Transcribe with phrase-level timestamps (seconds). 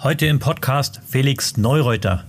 [0.00, 2.22] Heute im Podcast Felix Neureuter.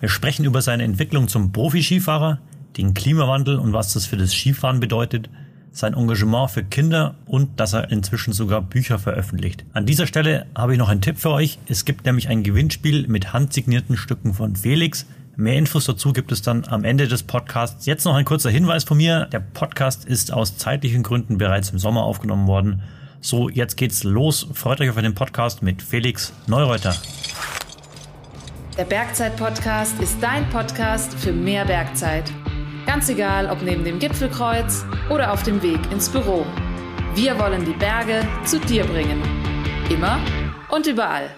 [0.00, 2.38] Wir sprechen über seine Entwicklung zum Profi-Skifahrer,
[2.76, 5.30] den Klimawandel und was das für das Skifahren bedeutet,
[5.72, 9.64] sein Engagement für Kinder und dass er inzwischen sogar Bücher veröffentlicht.
[9.72, 11.58] An dieser Stelle habe ich noch einen Tipp für euch.
[11.66, 15.06] Es gibt nämlich ein Gewinnspiel mit handsignierten Stücken von Felix.
[15.34, 17.86] Mehr Infos dazu gibt es dann am Ende des Podcasts.
[17.86, 19.28] Jetzt noch ein kurzer Hinweis von mir.
[19.32, 22.82] Der Podcast ist aus zeitlichen Gründen bereits im Sommer aufgenommen worden.
[23.24, 24.46] So, jetzt geht's los.
[24.52, 26.94] Freut euch auf den Podcast mit Felix Neureuter.
[28.76, 32.30] Der Bergzeit-Podcast ist dein Podcast für mehr Bergzeit.
[32.84, 36.44] Ganz egal, ob neben dem Gipfelkreuz oder auf dem Weg ins Büro.
[37.14, 39.22] Wir wollen die Berge zu dir bringen.
[39.88, 40.20] Immer
[40.68, 41.30] und überall.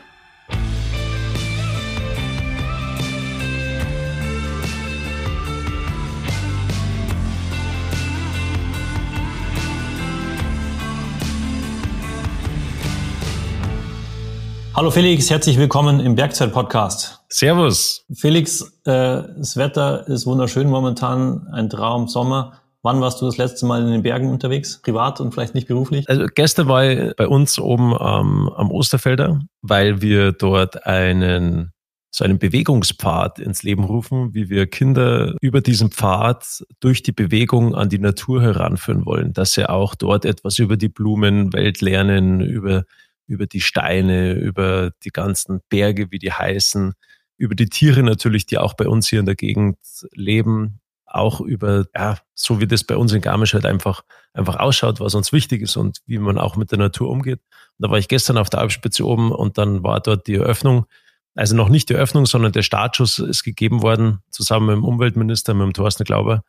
[14.76, 17.22] Hallo Felix, herzlich willkommen im Bergzeit-Podcast.
[17.30, 18.04] Servus.
[18.12, 22.60] Felix, äh, das Wetter ist wunderschön momentan, ein Traum Sommer.
[22.82, 26.06] Wann warst du das letzte Mal in den Bergen unterwegs, privat und vielleicht nicht beruflich?
[26.10, 31.72] Also gestern war ich bei uns oben ähm, am Osterfelder, weil wir dort einen
[32.10, 37.74] so einen Bewegungspfad ins Leben rufen, wie wir Kinder über diesen Pfad durch die Bewegung
[37.74, 42.84] an die Natur heranführen wollen, dass sie auch dort etwas über die Blumenwelt lernen, über
[43.26, 46.94] über die Steine, über die ganzen Berge, wie die heißen,
[47.36, 49.76] über die Tiere natürlich, die auch bei uns hier in der Gegend
[50.12, 55.00] leben, auch über, ja, so wie das bei uns in Garmisch halt einfach, einfach ausschaut,
[55.00, 57.40] was uns wichtig ist und wie man auch mit der Natur umgeht.
[57.78, 60.86] Und da war ich gestern auf der Alpspitze oben und dann war dort die Eröffnung.
[61.34, 65.54] Also noch nicht die Eröffnung, sondern der Startschuss ist gegeben worden, zusammen mit dem Umweltminister,
[65.54, 66.42] mit dem Thorsten Glauber.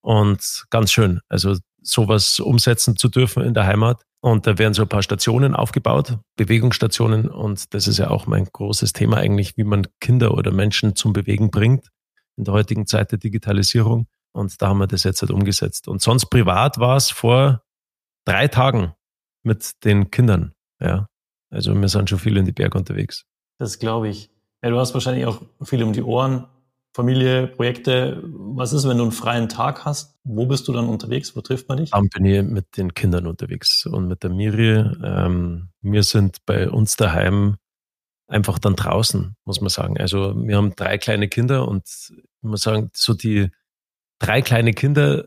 [0.00, 4.02] Und ganz schön, also sowas umsetzen zu dürfen in der Heimat.
[4.20, 7.28] Und da werden so ein paar Stationen aufgebaut, Bewegungsstationen.
[7.28, 11.12] Und das ist ja auch mein großes Thema eigentlich, wie man Kinder oder Menschen zum
[11.12, 11.88] Bewegen bringt
[12.36, 14.08] in der heutigen Zeit der Digitalisierung.
[14.32, 15.86] Und da haben wir das jetzt halt umgesetzt.
[15.86, 17.62] Und sonst privat war es vor
[18.24, 18.94] drei Tagen
[19.42, 20.54] mit den Kindern.
[20.80, 21.06] Ja,
[21.50, 23.24] also wir sind schon viel in die Berge unterwegs.
[23.58, 24.30] Das glaube ich.
[24.62, 26.46] Ja, du hast wahrscheinlich auch viel um die Ohren.
[26.94, 28.22] Familie, Projekte.
[28.24, 30.16] Was ist, wenn du einen freien Tag hast?
[30.22, 31.34] Wo bist du dann unterwegs?
[31.34, 31.90] Wo trifft man dich?
[31.90, 34.76] Dann bin ich mit den Kindern unterwegs und mit der Miri.
[35.04, 37.56] Ähm, wir sind bei uns daheim
[38.28, 39.98] einfach dann draußen, muss man sagen.
[39.98, 43.50] Also wir haben drei kleine Kinder und ich muss sagen, so die
[44.20, 45.24] drei kleine Kinder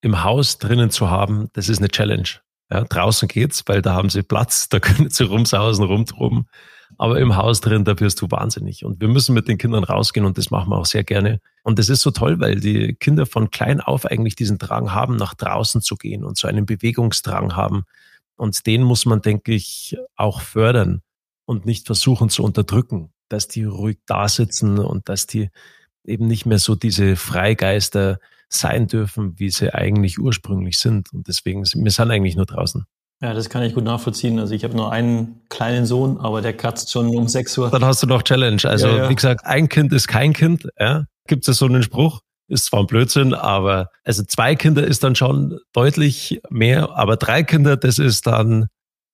[0.00, 2.28] im Haus drinnen zu haben, das ist eine Challenge.
[2.70, 6.48] Ja, draußen geht's, weil da haben sie Platz, da können sie rumsausen, rumtoben.
[6.96, 8.84] Aber im Haus drin, da wirst du wahnsinnig.
[8.84, 11.40] Und wir müssen mit den Kindern rausgehen und das machen wir auch sehr gerne.
[11.62, 15.16] Und das ist so toll, weil die Kinder von klein auf eigentlich diesen Drang haben,
[15.16, 17.84] nach draußen zu gehen und so einen Bewegungsdrang haben.
[18.36, 21.02] Und den muss man, denke ich, auch fördern
[21.44, 25.50] und nicht versuchen zu unterdrücken, dass die ruhig da sitzen und dass die
[26.04, 28.18] eben nicht mehr so diese Freigeister
[28.48, 31.12] sein dürfen, wie sie eigentlich ursprünglich sind.
[31.12, 32.86] Und deswegen, wir sind eigentlich nur draußen.
[33.20, 34.38] Ja, das kann ich gut nachvollziehen.
[34.38, 37.70] Also ich habe nur einen kleinen Sohn, aber der kratzt schon um 6 Uhr.
[37.70, 38.62] Dann hast du noch Challenge.
[38.64, 39.08] Also ja, ja.
[39.08, 40.68] wie gesagt, ein Kind ist kein Kind.
[40.78, 41.04] Ja?
[41.26, 42.20] Gibt es so einen Spruch?
[42.46, 47.42] Ist zwar ein Blödsinn, aber also zwei Kinder ist dann schon deutlich mehr, aber drei
[47.42, 48.68] Kinder, das ist dann,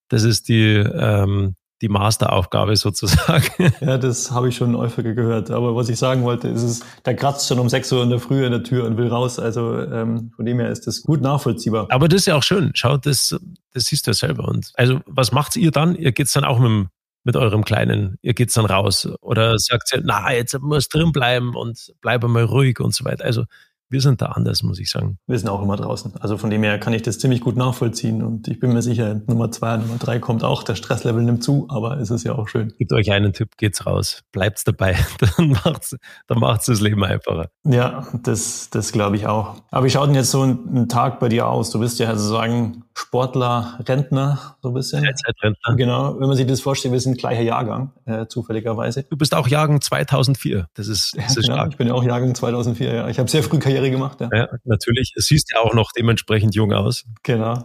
[0.08, 3.44] das ist die, ähm, die Masteraufgabe sozusagen.
[3.80, 5.50] Ja, das habe ich schon häufiger gehört.
[5.50, 8.18] Aber was ich sagen wollte, ist es, der kratzt schon um 6 Uhr in der
[8.18, 9.38] Früh in der Tür und will raus.
[9.38, 11.86] Also ähm, von dem her ist das gut nachvollziehbar.
[11.90, 12.70] Aber das ist ja auch schön.
[12.74, 13.36] Schau, das,
[13.72, 14.48] das siehst du ja selber.
[14.48, 15.94] Und also was macht ihr dann?
[15.96, 16.88] Ihr geht's dann auch mit, dem,
[17.24, 19.06] mit eurem Kleinen, ihr geht's dann raus.
[19.20, 23.24] Oder sagt ihr, na, jetzt muss drin bleiben und bleib mal ruhig und so weiter.
[23.24, 23.44] Also
[23.90, 25.18] wir sind da anders, muss ich sagen.
[25.26, 26.16] Wir sind auch immer draußen.
[26.20, 29.20] Also von dem her kann ich das ziemlich gut nachvollziehen und ich bin mir sicher,
[29.26, 30.62] Nummer zwei, Nummer drei kommt auch.
[30.62, 32.72] Der Stresslevel nimmt zu, aber es ist ja auch schön.
[32.78, 34.22] Gebt euch einen Tipp, geht's raus.
[34.32, 34.96] Bleibt's dabei.
[35.36, 35.96] Dann macht's,
[36.26, 37.48] dann macht's das Leben einfacher.
[37.64, 39.56] Ja, das, das glaube ich auch.
[39.70, 41.70] Aber wie schaut denn jetzt so ein, ein Tag bei dir aus?
[41.70, 45.04] Du bist ja sozusagen Sportler, Rentner, so ein bisschen.
[45.42, 45.76] Rentner.
[45.76, 46.20] Genau.
[46.20, 49.02] Wenn man sich das vorstellt, wir sind gleicher Jahrgang, äh, zufälligerweise.
[49.02, 50.68] Du bist auch Jahrgang 2004.
[50.74, 51.68] Das ist, das ist ja, genau.
[51.68, 53.08] Ich bin ja auch Jahrgang 2004, ja.
[53.08, 54.30] Ich habe sehr früh Karriere gemacht, ja.
[54.32, 55.12] Ja, natürlich.
[55.16, 57.04] Es siehst ja auch noch dementsprechend jung aus.
[57.24, 57.64] Genau.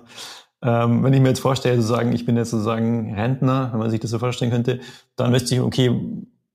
[0.64, 4.00] Ähm, wenn ich mir jetzt vorstelle, sozusagen, ich bin jetzt sozusagen Rentner, wenn man sich
[4.00, 4.80] das so vorstellen könnte,
[5.16, 5.92] dann möchte ich, okay,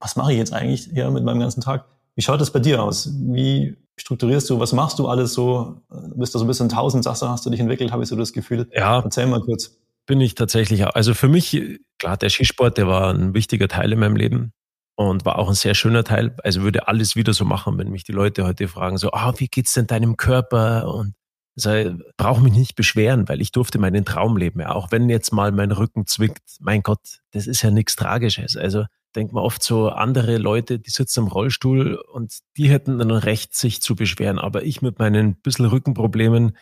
[0.01, 1.87] was mache ich jetzt eigentlich hier mit meinem ganzen Tag?
[2.15, 3.11] Wie schaut das bei dir aus?
[3.13, 4.61] Wie strukturierst du?
[4.61, 5.83] Was machst du alles so?
[6.15, 8.33] Bist du so ein bisschen tausend Sachen, hast du dich entwickelt, habe ich so das
[8.33, 8.69] Gefühl.
[8.73, 9.01] Ja.
[9.01, 9.77] Erzähl mal kurz.
[10.07, 10.95] Bin ich tatsächlich auch.
[10.95, 14.53] Also für mich, klar, der Skisport, der war ein wichtiger Teil in meinem Leben
[14.97, 16.37] und war auch ein sehr schöner Teil.
[16.43, 19.49] Also würde alles wieder so machen, wenn mich die Leute heute fragen, so, ah, wie
[19.49, 20.93] geht's denn deinem Körper?
[20.95, 21.15] Und
[21.57, 24.61] also, brauche mich nicht beschweren, weil ich durfte meinen Traum leben.
[24.61, 28.57] Ja, auch wenn jetzt mal mein Rücken zwickt, mein Gott, das ist ja nichts Tragisches.
[28.57, 28.85] Also
[29.15, 33.55] denkt man oft so, andere Leute, die sitzen im Rollstuhl und die hätten dann Recht,
[33.55, 34.39] sich zu beschweren.
[34.39, 36.57] Aber ich mit meinen bisschen Rückenproblemen,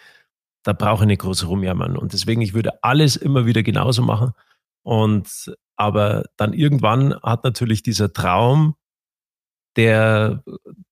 [0.63, 1.97] da brauche ich nicht groß rumjammern.
[1.97, 4.33] Und deswegen, ich würde alles immer wieder genauso machen.
[4.83, 8.77] Und aber dann irgendwann hat natürlich dieser Traum,
[9.77, 10.45] der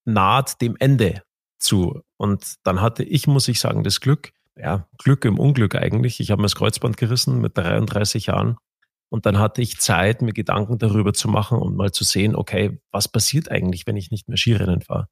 [0.05, 1.23] naht dem Ende
[1.59, 2.01] zu.
[2.17, 6.19] Und dann hatte ich, muss ich sagen, das Glück, ja, Glück im Unglück eigentlich.
[6.19, 8.57] Ich habe mir das Kreuzband gerissen mit 33 Jahren.
[9.11, 12.79] Und dann hatte ich Zeit, mir Gedanken darüber zu machen und mal zu sehen, okay,
[12.91, 15.09] was passiert eigentlich, wenn ich nicht mehr Skirennen fahre?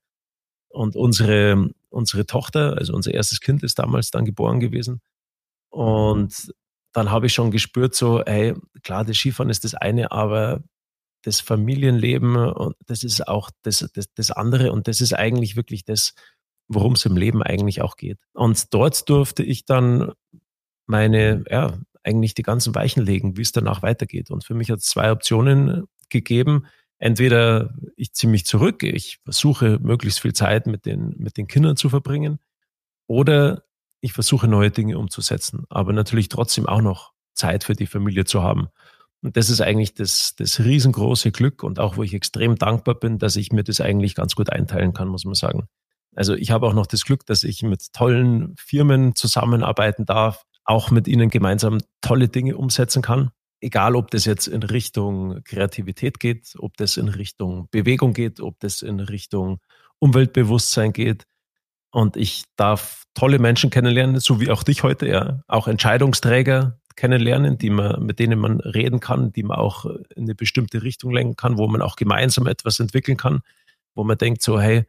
[0.69, 5.01] Und unsere, unsere Tochter, also unser erstes Kind ist damals dann geboren gewesen.
[5.69, 6.53] Und
[6.93, 10.63] dann habe ich schon gespürt, so, hey, klar, das Skifahren ist das eine, aber
[11.23, 14.71] das Familienleben, das ist auch das, das, das andere.
[14.71, 16.13] Und das ist eigentlich wirklich das,
[16.69, 18.19] worum es im Leben eigentlich auch geht.
[18.31, 20.13] Und dort durfte ich dann
[20.85, 24.31] meine, ja, eigentlich die ganzen Weichen legen, wie es danach weitergeht.
[24.31, 26.65] Und für mich hat es zwei Optionen gegeben.
[26.97, 31.77] Entweder ich ziehe mich zurück, ich versuche möglichst viel Zeit mit den, mit den Kindern
[31.77, 32.39] zu verbringen,
[33.09, 33.63] oder
[34.01, 38.43] ich versuche neue Dinge umzusetzen, aber natürlich trotzdem auch noch Zeit für die Familie zu
[38.43, 38.67] haben.
[39.21, 43.17] Und das ist eigentlich das, das riesengroße Glück und auch, wo ich extrem dankbar bin,
[43.17, 45.67] dass ich mir das eigentlich ganz gut einteilen kann, muss man sagen.
[46.15, 50.91] Also ich habe auch noch das Glück, dass ich mit tollen Firmen zusammenarbeiten darf, auch
[50.91, 53.31] mit ihnen gemeinsam tolle Dinge umsetzen kann.
[53.59, 58.59] Egal, ob das jetzt in Richtung Kreativität geht, ob das in Richtung Bewegung geht, ob
[58.59, 59.59] das in Richtung
[59.97, 61.25] Umweltbewusstsein geht.
[61.91, 65.41] Und ich darf tolle Menschen kennenlernen, so wie auch dich heute, ja.
[65.47, 70.35] Auch Entscheidungsträger kennenlernen, die man, mit denen man reden kann, die man auch in eine
[70.35, 73.41] bestimmte Richtung lenken kann, wo man auch gemeinsam etwas entwickeln kann,
[73.95, 74.85] wo man denkt so, hey,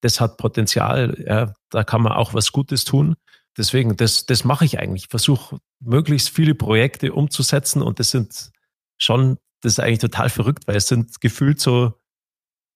[0.00, 3.14] das hat Potenzial, ja, da kann man auch was Gutes tun
[3.56, 5.04] deswegen, das, das mache ich eigentlich.
[5.04, 8.50] Ich versuche möglichst viele Projekte umzusetzen und das sind
[8.98, 11.94] schon, das ist eigentlich total verrückt, weil es sind gefühlt so,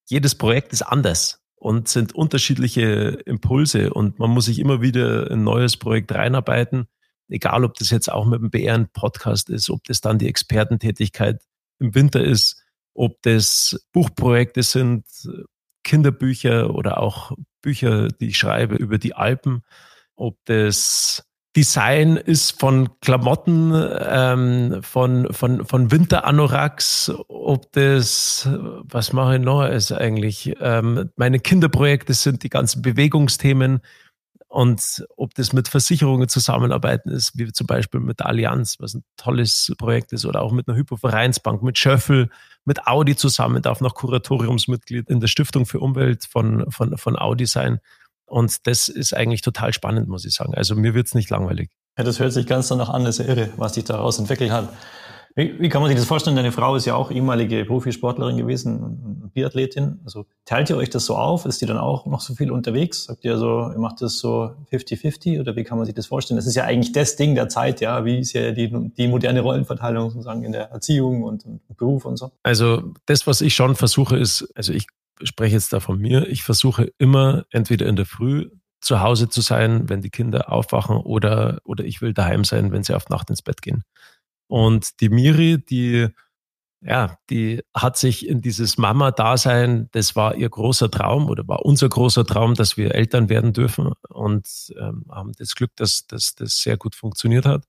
[0.09, 5.43] jedes Projekt ist anders und sind unterschiedliche Impulse und man muss sich immer wieder ein
[5.43, 6.87] neues Projekt reinarbeiten,
[7.29, 11.43] egal ob das jetzt auch mit dem BR-Podcast ist, ob das dann die Expertentätigkeit
[11.81, 12.63] im Winter ist,
[12.95, 15.05] ob das Buchprojekte sind,
[15.83, 17.33] Kinderbücher oder auch
[17.63, 19.63] Bücher, die ich schreibe über die Alpen
[20.17, 21.23] ob das
[21.57, 28.47] Design ist von Klamotten, ähm, von, von, von Winteranoraks, ob das,
[28.83, 33.81] was mache ich noch, ist eigentlich, ähm, meine Kinderprojekte sind die ganzen Bewegungsthemen
[34.49, 39.05] und ob das mit Versicherungen zusammenarbeiten ist, wie zum Beispiel mit der Allianz, was ein
[39.17, 42.29] tolles Projekt ist, oder auch mit einer Hypovereinsbank, mit Schöffel,
[42.65, 47.47] mit Audi zusammen, darf noch Kuratoriumsmitglied in der Stiftung für Umwelt von, von, von Audi
[47.47, 47.81] sein.
[48.27, 50.55] Und das ist eigentlich total spannend, muss ich sagen.
[50.55, 51.71] Also mir wird es nicht langweilig.
[51.97, 54.51] Ja, das hört sich ganz danach an, das ist ja irre, was sich daraus entwickelt
[54.51, 54.69] hat.
[55.39, 56.35] Wie, wie, kann man sich das vorstellen?
[56.35, 60.01] Deine Frau ist ja auch ehemalige Profisportlerin gewesen, Biathletin.
[60.03, 61.45] Also teilt ihr euch das so auf?
[61.45, 63.05] Ist die dann auch noch so viel unterwegs?
[63.05, 66.37] Sagt ihr so, ihr macht das so 50-50 oder wie kann man sich das vorstellen?
[66.37, 68.07] Das ist ja eigentlich das Ding der Zeit, ja.
[68.07, 72.17] Wie ist ja die, die moderne Rollenverteilung sozusagen in der Erziehung und, und Beruf und
[72.17, 72.33] so?
[72.43, 74.87] Also das, was ich schon versuche, ist, also ich
[75.23, 79.41] spreche jetzt da von mir, ich versuche immer entweder in der Früh zu Hause zu
[79.41, 83.31] sein, wenn die Kinder aufwachen oder, oder ich will daheim sein, wenn sie auf Nacht
[83.31, 83.83] ins Bett gehen.
[84.49, 86.09] Und die Miri, die,
[86.83, 91.89] ja, die hat sich in dieses Mama-Dasein, das war ihr großer Traum oder war unser
[91.89, 96.59] großer Traum, dass wir Eltern werden dürfen und ähm, haben das Glück, dass, dass das
[96.59, 97.65] sehr gut funktioniert hat.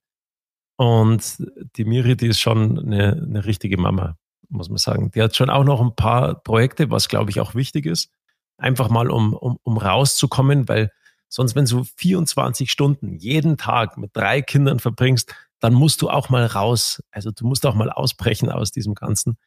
[0.77, 1.43] Und
[1.77, 4.17] die Miri, die ist schon eine, eine richtige Mama
[4.49, 5.11] muss man sagen.
[5.11, 8.11] Die hat schon auch noch ein paar Projekte, was glaube ich auch wichtig ist.
[8.57, 10.91] Einfach mal, um, um, um rauszukommen, weil
[11.27, 16.29] sonst, wenn du 24 Stunden jeden Tag mit drei Kindern verbringst, dann musst du auch
[16.29, 17.03] mal raus.
[17.11, 19.37] Also du musst auch mal ausbrechen aus diesem Ganzen.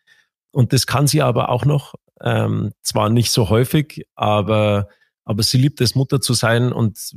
[0.52, 1.95] Und das kann sie aber auch noch.
[2.23, 4.88] Ähm, zwar nicht so häufig, aber,
[5.25, 6.73] aber sie liebt es, Mutter zu sein.
[6.73, 7.16] Und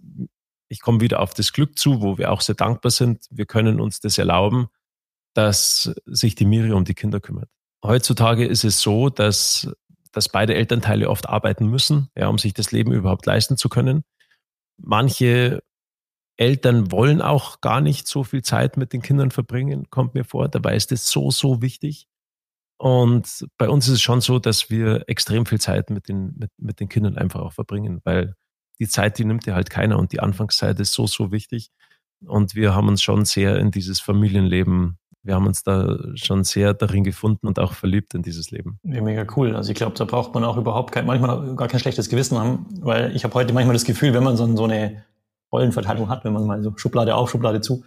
[0.69, 3.25] ich komme wieder auf das Glück zu, wo wir auch sehr dankbar sind.
[3.29, 4.67] Wir können uns das erlauben,
[5.33, 7.49] dass sich die Miri um die Kinder kümmert.
[7.83, 9.69] Heutzutage ist es so, dass,
[10.11, 14.03] dass beide Elternteile oft arbeiten müssen, ja, um sich das Leben überhaupt leisten zu können.
[14.77, 15.61] Manche
[16.37, 20.47] Eltern wollen auch gar nicht so viel Zeit mit den Kindern verbringen, kommt mir vor.
[20.47, 22.07] Dabei ist es so, so wichtig.
[22.77, 26.51] Und bei uns ist es schon so, dass wir extrem viel Zeit mit den, mit,
[26.57, 28.35] mit den Kindern einfach auch verbringen, weil
[28.79, 31.69] die Zeit, die nimmt dir halt keiner und die Anfangszeit ist so, so wichtig.
[32.25, 36.73] Und wir haben uns schon sehr in dieses Familienleben wir haben uns da schon sehr
[36.73, 38.79] darin gefunden und auch verliebt in dieses Leben.
[38.83, 39.55] Ja, mega cool.
[39.55, 42.65] Also ich glaube, da braucht man auch überhaupt kein, manchmal gar kein schlechtes Gewissen haben,
[42.81, 45.03] weil ich habe heute manchmal das Gefühl, wenn man so, so eine
[45.53, 47.85] Rollenverteilung hat, wenn man mal so Schublade auf, Schublade zu,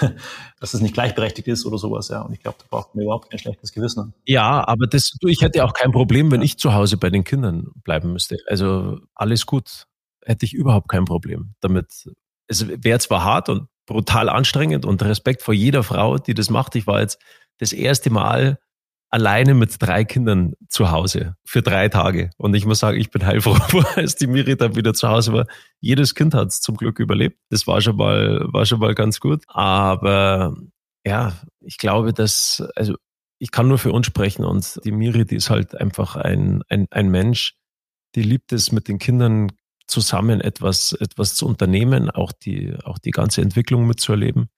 [0.60, 2.22] dass es nicht gleichberechtigt ist oder sowas, ja.
[2.22, 4.14] Und ich glaube, da braucht man überhaupt kein schlechtes Gewissen.
[4.24, 6.46] Ja, aber das, ich hätte auch kein Problem, wenn ja.
[6.46, 8.38] ich zu Hause bei den Kindern bleiben müsste.
[8.46, 9.84] Also alles gut.
[10.24, 12.08] Hätte ich überhaupt kein Problem damit.
[12.48, 16.76] Es wäre zwar hart und brutal anstrengend und Respekt vor jeder Frau, die das macht.
[16.76, 17.18] Ich war jetzt
[17.58, 18.58] das erste Mal
[19.10, 22.30] alleine mit drei Kindern zu Hause für drei Tage.
[22.36, 23.56] Und ich muss sagen, ich bin heilfroh,
[23.96, 25.46] als die Miri dann wieder zu Hause war.
[25.80, 27.38] Jedes Kind hat es zum Glück überlebt.
[27.48, 29.42] Das war schon mal, war schon mal ganz gut.
[29.48, 30.54] Aber
[31.04, 32.94] ja, ich glaube, dass, also
[33.38, 36.86] ich kann nur für uns sprechen und die Miri, die ist halt einfach ein, ein,
[36.90, 37.54] ein Mensch,
[38.14, 39.50] die liebt es, mit den Kindern
[39.88, 44.48] zusammen etwas, etwas zu unternehmen, auch die, auch die ganze Entwicklung mitzuerleben.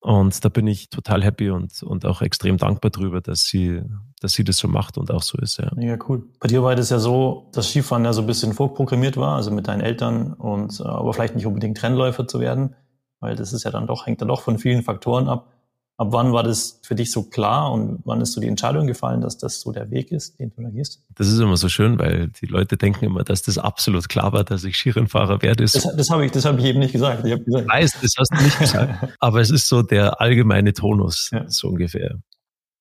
[0.00, 3.82] Und da bin ich total happy und, und auch extrem dankbar drüber, dass sie,
[4.20, 5.58] dass sie das so macht und auch so ist.
[5.58, 5.72] Ja.
[5.74, 6.28] Mega cool.
[6.38, 9.50] Bei dir war das ja so, dass Skifahren ja so ein bisschen vorprogrammiert war, also
[9.50, 12.76] mit deinen Eltern und aber vielleicht nicht unbedingt Rennläufer zu werden,
[13.18, 15.57] weil das ist ja dann doch, hängt dann doch von vielen Faktoren ab.
[15.98, 19.20] Ab wann war das für dich so klar und wann ist so die Entscheidung gefallen,
[19.20, 21.02] dass das so der Weg ist, den du da gehst?
[21.16, 24.44] Das ist immer so schön, weil die Leute denken immer, dass das absolut klar war,
[24.44, 25.64] dass ich Skirennfahrer werde.
[25.64, 27.26] Das, das habe ich, das habe ich eben nicht gesagt.
[27.26, 27.64] Ich, gesagt.
[27.64, 29.12] ich weiß, das hast du nicht gesagt.
[29.18, 31.48] Aber es ist so der allgemeine Tonus, ja.
[31.48, 32.20] so ungefähr.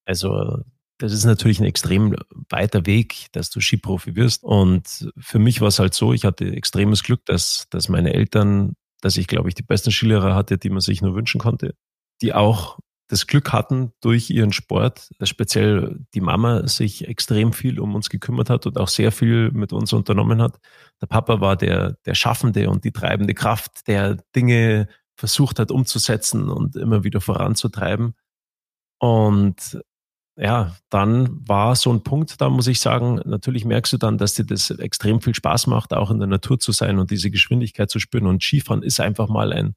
[0.06, 0.62] Also
[1.00, 2.16] das ist natürlich ein extrem
[2.50, 4.44] weiter Weg, dass du Skiprofi wirst.
[4.44, 8.74] Und für mich war es halt so, ich hatte extremes Glück, dass, dass meine Eltern,
[9.02, 11.76] dass ich, glaube ich, die besten Skilehrer hatte, die man sich nur wünschen konnte,
[12.22, 17.80] die auch das Glück hatten durch ihren Sport, dass speziell die Mama sich extrem viel
[17.80, 20.60] um uns gekümmert hat und auch sehr viel mit uns unternommen hat.
[21.02, 26.50] Der Papa war der, der Schaffende und die treibende Kraft, der Dinge versucht hat umzusetzen
[26.50, 28.14] und immer wieder voranzutreiben.
[29.00, 29.80] Und
[30.40, 34.36] ja, dann war so ein Punkt, da muss ich sagen, natürlich merkst du dann, dass
[34.36, 37.90] dir das extrem viel Spaß macht, auch in der Natur zu sein und diese Geschwindigkeit
[37.90, 38.28] zu spüren.
[38.28, 39.74] Und Skifahren ist einfach mal ein,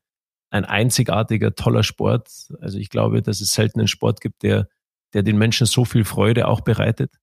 [0.50, 2.28] ein einzigartiger, toller Sport.
[2.60, 4.68] Also ich glaube, dass es selten einen Sport gibt, der,
[5.14, 7.14] der den Menschen so viel Freude auch bereitet.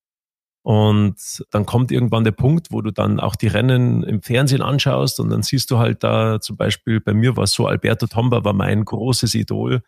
[0.62, 5.20] Und dann kommt irgendwann der Punkt, wo du dann auch die Rennen im Fernsehen anschaust
[5.20, 8.44] und dann siehst du halt da zum Beispiel, bei mir war es so, Alberto Tomba
[8.44, 9.82] war mein großes Idol.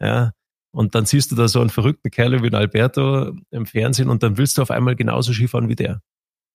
[0.00, 0.32] Ja,
[0.72, 4.36] und dann siehst du da so einen verrückten Kerl wie Alberto im Fernsehen und dann
[4.36, 6.02] willst du auf einmal genauso Skifahren wie der.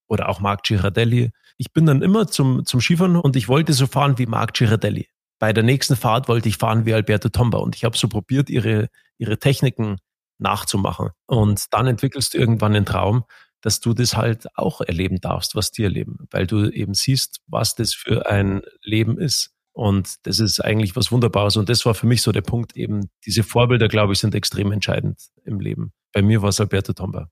[0.08, 1.32] Oder auch Marc Girardelli.
[1.58, 5.08] Ich bin dann immer zum, zum Skifahren und ich wollte so fahren wie Marc Girardelli
[5.42, 8.52] bei der nächsten Fahrt wollte ich fahren wie Alberto Tomba und ich habe so probiert,
[8.52, 9.98] ihre, ihre Techniken
[10.38, 11.10] nachzumachen.
[11.26, 13.24] Und dann entwickelst du irgendwann den Traum,
[13.62, 17.74] dass du das halt auch erleben darfst, was die erleben, weil du eben siehst, was
[17.74, 19.50] das für ein Leben ist.
[19.72, 21.58] Und das ist eigentlich was Wunderbares.
[21.58, 24.72] Und das war für mich so der Punkt, eben diese Vorbilder, glaube ich, sind extrem
[24.72, 25.92] entscheidend im Leben.
[26.14, 27.32] Bei mir war es Alberto Tomba.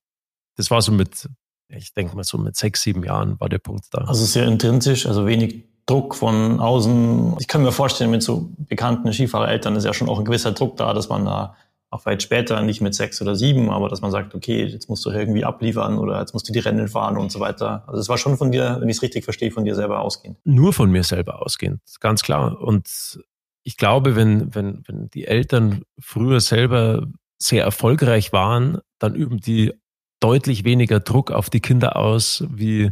[0.55, 1.29] Das war so mit,
[1.67, 3.99] ich denke mal so mit sechs, sieben Jahren war der Punkt da.
[4.05, 7.37] Also sehr intrinsisch, also wenig Druck von außen.
[7.39, 10.77] Ich kann mir vorstellen, mit so bekannten Skifahrereltern ist ja schon auch ein gewisser Druck
[10.77, 11.55] da, dass man da
[11.89, 15.03] auch weit später, nicht mit sechs oder sieben, aber dass man sagt, okay, jetzt musst
[15.05, 17.83] du irgendwie abliefern oder jetzt musst du die Rennen fahren und so weiter.
[17.87, 20.37] Also es war schon von dir, wenn ich es richtig verstehe, von dir selber ausgehend.
[20.43, 22.61] Nur von mir selber ausgehend, ganz klar.
[22.61, 23.19] Und
[23.63, 27.07] ich glaube, wenn, wenn, wenn die Eltern früher selber
[27.39, 29.73] sehr erfolgreich waren, dann üben die
[30.19, 32.91] deutlich weniger Druck auf die Kinder aus, wie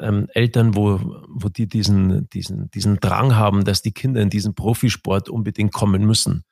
[0.00, 4.54] ähm, Eltern, wo, wo die diesen, diesen, diesen Drang haben, dass die Kinder in diesen
[4.54, 6.44] Profisport unbedingt kommen müssen.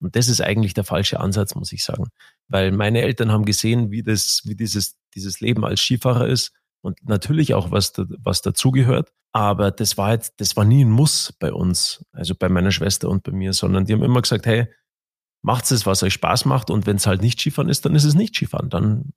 [0.00, 2.08] Und das ist eigentlich der falsche Ansatz, muss ich sagen.
[2.48, 6.52] Weil meine Eltern haben gesehen, wie das, wie dieses, dieses Leben als Skifahrer ist
[6.82, 9.12] und natürlich auch was, was dazugehört.
[9.32, 13.08] Aber das war jetzt, das war nie ein Muss bei uns, also bei meiner Schwester
[13.08, 14.68] und bei mir, sondern die haben immer gesagt, hey,
[15.42, 18.04] macht es, was euch Spaß macht und wenn es halt nicht Skifahren ist, dann ist
[18.04, 18.70] es nicht Skifahren.
[18.70, 19.12] Dann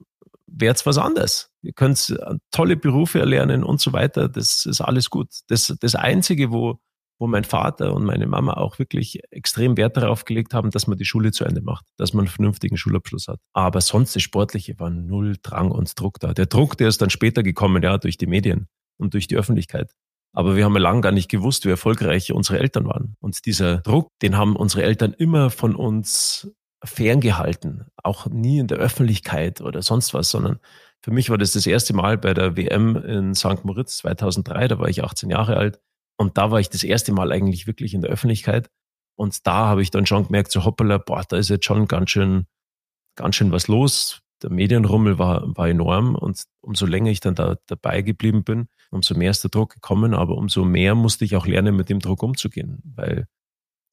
[0.52, 1.50] wäre es was anderes.
[1.62, 4.30] Ihr könnt äh, tolle Berufe erlernen und so weiter.
[4.30, 5.30] Das ist alles gut.
[5.48, 6.80] Das, das Einzige, wo,
[7.20, 10.98] wo mein Vater und meine Mama auch wirklich extrem Wert darauf gelegt haben, dass man
[10.98, 13.40] die Schule zu Ende macht, dass man einen vernünftigen Schulabschluss hat.
[13.54, 16.34] Aber sonst das Sportliche war null Drang und Druck da.
[16.34, 18.68] Der Druck, der ist dann später gekommen, ja, durch die Medien
[18.98, 19.92] und durch die Öffentlichkeit.
[20.34, 23.16] Aber wir haben ja lange gar nicht gewusst, wie erfolgreich unsere Eltern waren.
[23.20, 26.50] Und dieser Druck, den haben unsere Eltern immer von uns
[26.84, 30.60] ferngehalten, auch nie in der Öffentlichkeit oder sonst was, sondern
[31.02, 33.64] für mich war das das erste Mal bei der WM in St.
[33.64, 35.80] Moritz 2003, da war ich 18 Jahre alt
[36.18, 38.70] und da war ich das erste Mal eigentlich wirklich in der Öffentlichkeit
[39.16, 42.10] und da habe ich dann schon gemerkt, so hoppala, boah, da ist jetzt schon ganz
[42.10, 42.48] schön,
[43.16, 44.22] ganz schön was los.
[44.42, 49.14] Der Medienrummel war, war enorm und umso länger ich dann da dabei geblieben bin, umso
[49.14, 52.24] mehr ist der Druck gekommen, aber umso mehr musste ich auch lernen, mit dem Druck
[52.24, 53.28] umzugehen, weil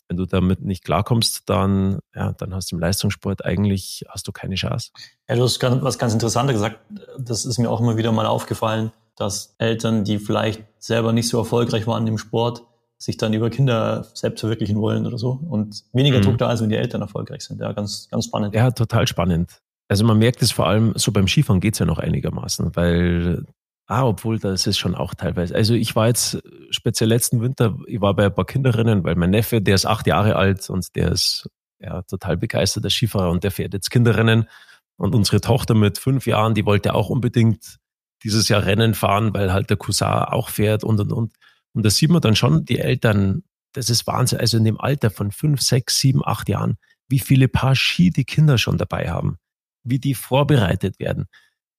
[0.09, 4.33] wenn du damit nicht klarkommst, dann, ja, dann hast du im Leistungssport eigentlich, hast du
[4.33, 4.91] keine Chance.
[5.29, 6.79] Ja, du hast was ganz Interessantes gesagt.
[7.19, 11.39] Das ist mir auch immer wieder mal aufgefallen, dass Eltern, die vielleicht selber nicht so
[11.39, 12.63] erfolgreich waren im Sport,
[12.97, 16.23] sich dann über Kinder selbst verwirklichen wollen oder so und weniger mhm.
[16.23, 17.61] Druck da ist, wenn die Eltern erfolgreich sind.
[17.61, 18.55] Ja, ganz, ganz spannend.
[18.55, 19.61] Ja, total spannend.
[19.89, 23.45] Also man merkt es vor allem, so beim Skifahren geht's ja noch einigermaßen, weil,
[23.89, 25.55] ah, obwohl das ist schon auch teilweise.
[25.55, 26.39] Also ich war jetzt
[26.71, 30.07] speziell letzten Winter, ich war bei ein paar Kinderinnen, weil mein Neffe, der ist acht
[30.07, 31.49] Jahre alt und der ist
[31.81, 34.49] ja total begeisterter Skifahrer und der fährt jetzt Kinderrennen.
[34.97, 37.79] Und unsere Tochter mit fünf Jahren, die wollte auch unbedingt
[38.25, 41.35] dieses Jahr Rennen fahren, weil halt der Cousin auch fährt und und und.
[41.73, 45.11] Und da sieht man dann schon, die Eltern, das ist Wahnsinn, also in dem Alter
[45.11, 46.77] von fünf, sechs, sieben, acht Jahren,
[47.09, 49.39] wie viele Paar Ski die Kinder schon dabei haben,
[49.85, 51.27] wie die vorbereitet werden.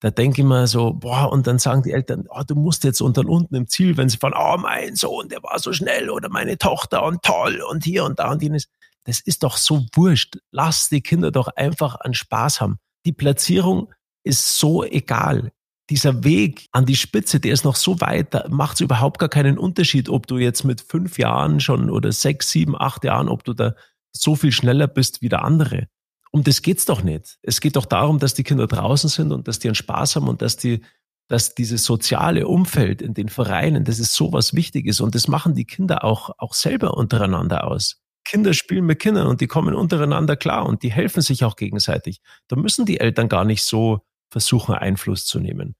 [0.02, 3.02] Da denke ich mir so, boah, und dann sagen die Eltern, oh, du musst jetzt
[3.02, 6.30] und unten im Ziel, wenn sie fahren, oh, mein Sohn, der war so schnell oder
[6.30, 8.68] meine Tochter und toll und hier und da und jenes.
[9.04, 10.38] Das ist doch so wurscht.
[10.52, 12.78] Lass die Kinder doch einfach an Spaß haben.
[13.06, 15.52] Die Platzierung ist so egal
[15.90, 19.30] dieser Weg an die Spitze, der ist noch so weit, da macht es überhaupt gar
[19.30, 23.44] keinen Unterschied, ob du jetzt mit fünf Jahren schon oder sechs, sieben, acht Jahren, ob
[23.44, 23.74] du da
[24.16, 25.88] so viel schneller bist wie der andere.
[26.32, 27.40] Um das geht's doch nicht.
[27.42, 30.28] Es geht doch darum, dass die Kinder draußen sind und dass die einen Spaß haben
[30.28, 30.82] und dass die,
[31.28, 35.56] dass dieses soziale Umfeld in den Vereinen, das ist so was Wichtiges und das machen
[35.56, 38.02] die Kinder auch, auch selber untereinander aus.
[38.26, 42.22] Kinder spielen mit Kindern und die kommen untereinander klar und die helfen sich auch gegenseitig.
[42.48, 45.76] Da müssen die Eltern gar nicht so versuchen, Einfluss zu nehmen.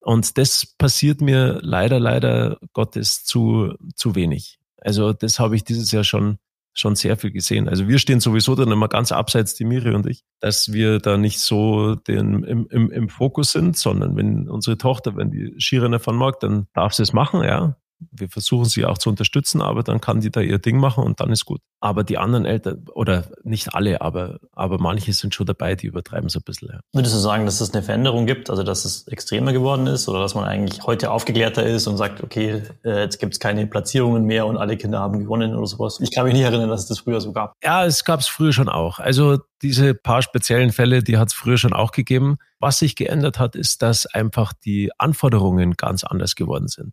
[0.00, 4.58] Und das passiert mir leider, leider Gottes zu, zu wenig.
[4.78, 6.38] Also das habe ich dieses Jahr schon,
[6.72, 7.68] schon sehr viel gesehen.
[7.68, 11.16] Also wir stehen sowieso dann immer ganz abseits, die Miri und ich, dass wir da
[11.16, 15.98] nicht so den, im, im, im Fokus sind, sondern wenn unsere Tochter, wenn die Skirenner
[15.98, 17.76] von mag, dann darf sie es machen, ja
[18.12, 21.20] wir versuchen sie auch zu unterstützen, aber dann kann die da ihr Ding machen und
[21.20, 21.60] dann ist gut.
[21.80, 26.28] Aber die anderen Eltern, oder nicht alle, aber, aber manche sind schon dabei, die übertreiben
[26.28, 26.68] so ein bisschen.
[26.72, 26.80] Ja.
[26.92, 30.20] Würdest du sagen, dass es eine Veränderung gibt, also dass es extremer geworden ist oder
[30.20, 34.24] dass man eigentlich heute aufgeklärter ist und sagt, okay, äh, jetzt gibt es keine Platzierungen
[34.24, 35.98] mehr und alle Kinder haben gewonnen oder sowas?
[36.00, 37.54] Ich kann mich nicht erinnern, dass es das früher so gab.
[37.62, 38.98] Ja, es gab es früher schon auch.
[38.98, 42.36] Also diese paar speziellen Fälle, die hat es früher schon auch gegeben.
[42.58, 46.92] Was sich geändert hat, ist, dass einfach die Anforderungen ganz anders geworden sind.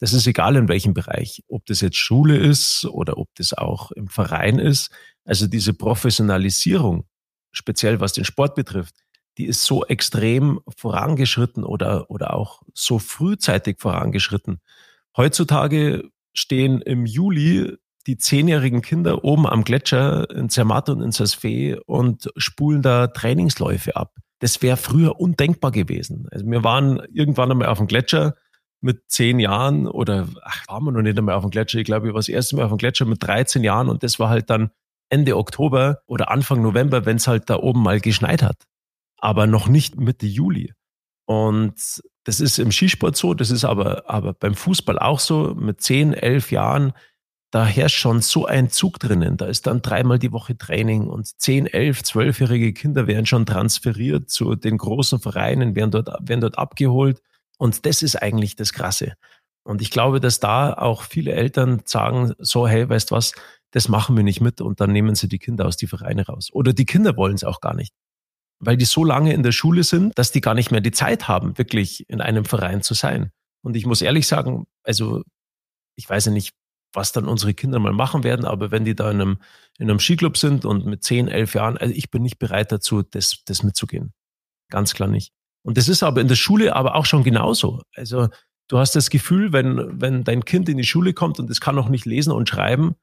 [0.00, 3.92] Das ist egal in welchem Bereich, ob das jetzt Schule ist oder ob das auch
[3.92, 4.90] im Verein ist.
[5.24, 7.06] Also diese Professionalisierung,
[7.52, 8.94] speziell was den Sport betrifft,
[9.38, 14.60] die ist so extrem vorangeschritten oder, oder auch so frühzeitig vorangeschritten.
[15.16, 21.76] Heutzutage stehen im Juli die zehnjährigen Kinder oben am Gletscher in Zermatt und in Saasfee
[21.86, 24.14] und spulen da Trainingsläufe ab.
[24.40, 26.28] Das wäre früher undenkbar gewesen.
[26.30, 28.34] Also wir waren irgendwann einmal auf dem Gletscher,
[28.84, 31.78] mit zehn Jahren oder ach, waren wir noch nicht einmal auf dem Gletscher.
[31.78, 34.18] Ich glaube, ich war das erste Mal auf dem Gletscher mit 13 Jahren und das
[34.18, 34.70] war halt dann
[35.08, 38.64] Ende Oktober oder Anfang November, wenn es halt da oben mal geschneit hat.
[39.18, 40.72] Aber noch nicht Mitte Juli.
[41.26, 45.54] Und das ist im Skisport so, das ist aber, aber beim Fußball auch so.
[45.54, 46.92] Mit zehn, elf Jahren,
[47.50, 49.38] da herrscht schon so ein Zug drinnen.
[49.38, 54.28] Da ist dann dreimal die Woche Training und zehn, elf, zwölfjährige Kinder werden schon transferiert
[54.28, 57.22] zu den großen Vereinen, werden dort, werden dort abgeholt
[57.58, 59.14] und das ist eigentlich das Krasse.
[59.64, 63.32] Und ich glaube, dass da auch viele Eltern sagen, so, hey, weißt was,
[63.70, 66.50] das machen wir nicht mit und dann nehmen sie die Kinder aus die Vereine raus.
[66.52, 67.92] Oder die Kinder wollen es auch gar nicht.
[68.60, 71.28] Weil die so lange in der Schule sind, dass die gar nicht mehr die Zeit
[71.28, 73.30] haben, wirklich in einem Verein zu sein.
[73.62, 75.22] Und ich muss ehrlich sagen, also
[75.96, 76.54] ich weiß ja nicht,
[76.92, 79.38] was dann unsere Kinder mal machen werden, aber wenn die da in einem,
[79.78, 83.02] in einem Skiclub sind und mit zehn, elf Jahren, also ich bin nicht bereit dazu,
[83.02, 84.12] das, das mitzugehen.
[84.70, 85.32] Ganz klar nicht.
[85.64, 87.82] Und das ist aber in der Schule aber auch schon genauso.
[87.96, 88.28] Also
[88.68, 91.74] du hast das Gefühl, wenn, wenn dein Kind in die Schule kommt und es kann
[91.74, 92.94] noch nicht lesen und schreiben,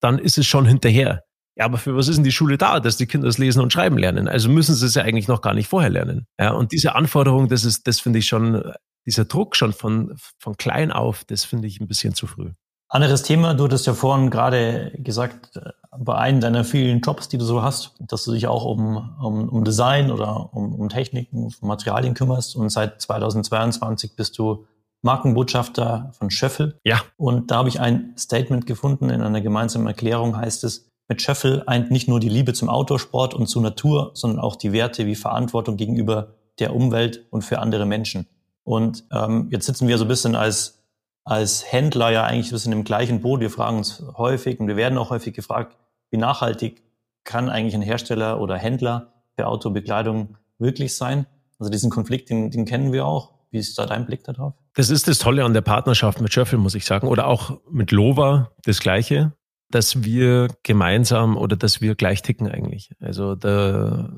[0.00, 1.22] dann ist es schon hinterher.
[1.56, 3.72] Ja, aber für was ist denn die Schule da, dass die Kinder das Lesen und
[3.72, 4.26] Schreiben lernen?
[4.26, 6.26] Also müssen sie es ja eigentlich noch gar nicht vorher lernen.
[6.40, 8.72] Ja, und diese Anforderung, das ist, das finde ich schon,
[9.06, 12.52] dieser Druck schon von, von klein auf, das finde ich ein bisschen zu früh.
[12.92, 15.58] Anderes Thema, du hattest ja vorhin gerade gesagt,
[15.96, 19.48] bei einem deiner vielen Jobs, die du so hast, dass du dich auch um, um,
[19.48, 22.54] um Design oder um, um Techniken, um Materialien kümmerst.
[22.54, 24.66] Und seit 2022 bist du
[25.00, 26.78] Markenbotschafter von Schöffel.
[26.84, 27.00] Ja.
[27.16, 29.08] Und da habe ich ein Statement gefunden.
[29.08, 33.32] In einer gemeinsamen Erklärung heißt es, mit Schöffel eint nicht nur die Liebe zum Outdoorsport
[33.32, 37.86] und zur Natur, sondern auch die Werte wie Verantwortung gegenüber der Umwelt und für andere
[37.86, 38.26] Menschen.
[38.64, 40.81] Und ähm, jetzt sitzen wir so ein bisschen als
[41.24, 43.40] als Händler ja eigentlich ein bisschen im gleichen Boot.
[43.40, 45.76] Wir fragen uns häufig und wir werden auch häufig gefragt,
[46.10, 46.82] wie nachhaltig
[47.24, 51.26] kann eigentlich ein Hersteller oder Händler für Autobekleidung wirklich sein?
[51.58, 53.32] Also diesen Konflikt, den, den kennen wir auch.
[53.50, 54.54] Wie ist da dein Blick darauf?
[54.74, 57.06] Das ist das Tolle an der Partnerschaft mit Schöffel, muss ich sagen.
[57.06, 59.32] Oder auch mit Lova das Gleiche,
[59.70, 62.94] dass wir gemeinsam oder dass wir gleich ticken eigentlich.
[63.00, 64.10] Also der,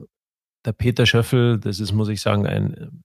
[0.65, 3.03] der Peter Schöffel, das ist, muss ich sagen, ein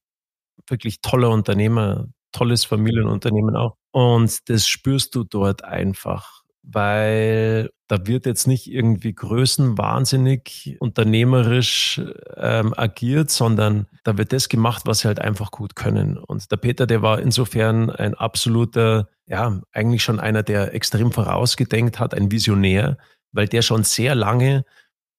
[0.68, 3.76] wirklich toller Unternehmer, tolles Familienunternehmen auch.
[3.92, 6.40] Und das spürst du dort einfach
[6.72, 12.02] weil da wird jetzt nicht irgendwie größenwahnsinnig unternehmerisch
[12.36, 16.18] ähm, agiert, sondern da wird das gemacht, was sie halt einfach gut können.
[16.18, 22.00] Und der Peter, der war insofern ein absoluter, ja, eigentlich schon einer, der extrem vorausgedenkt
[22.00, 22.98] hat, ein Visionär,
[23.32, 24.64] weil der schon sehr lange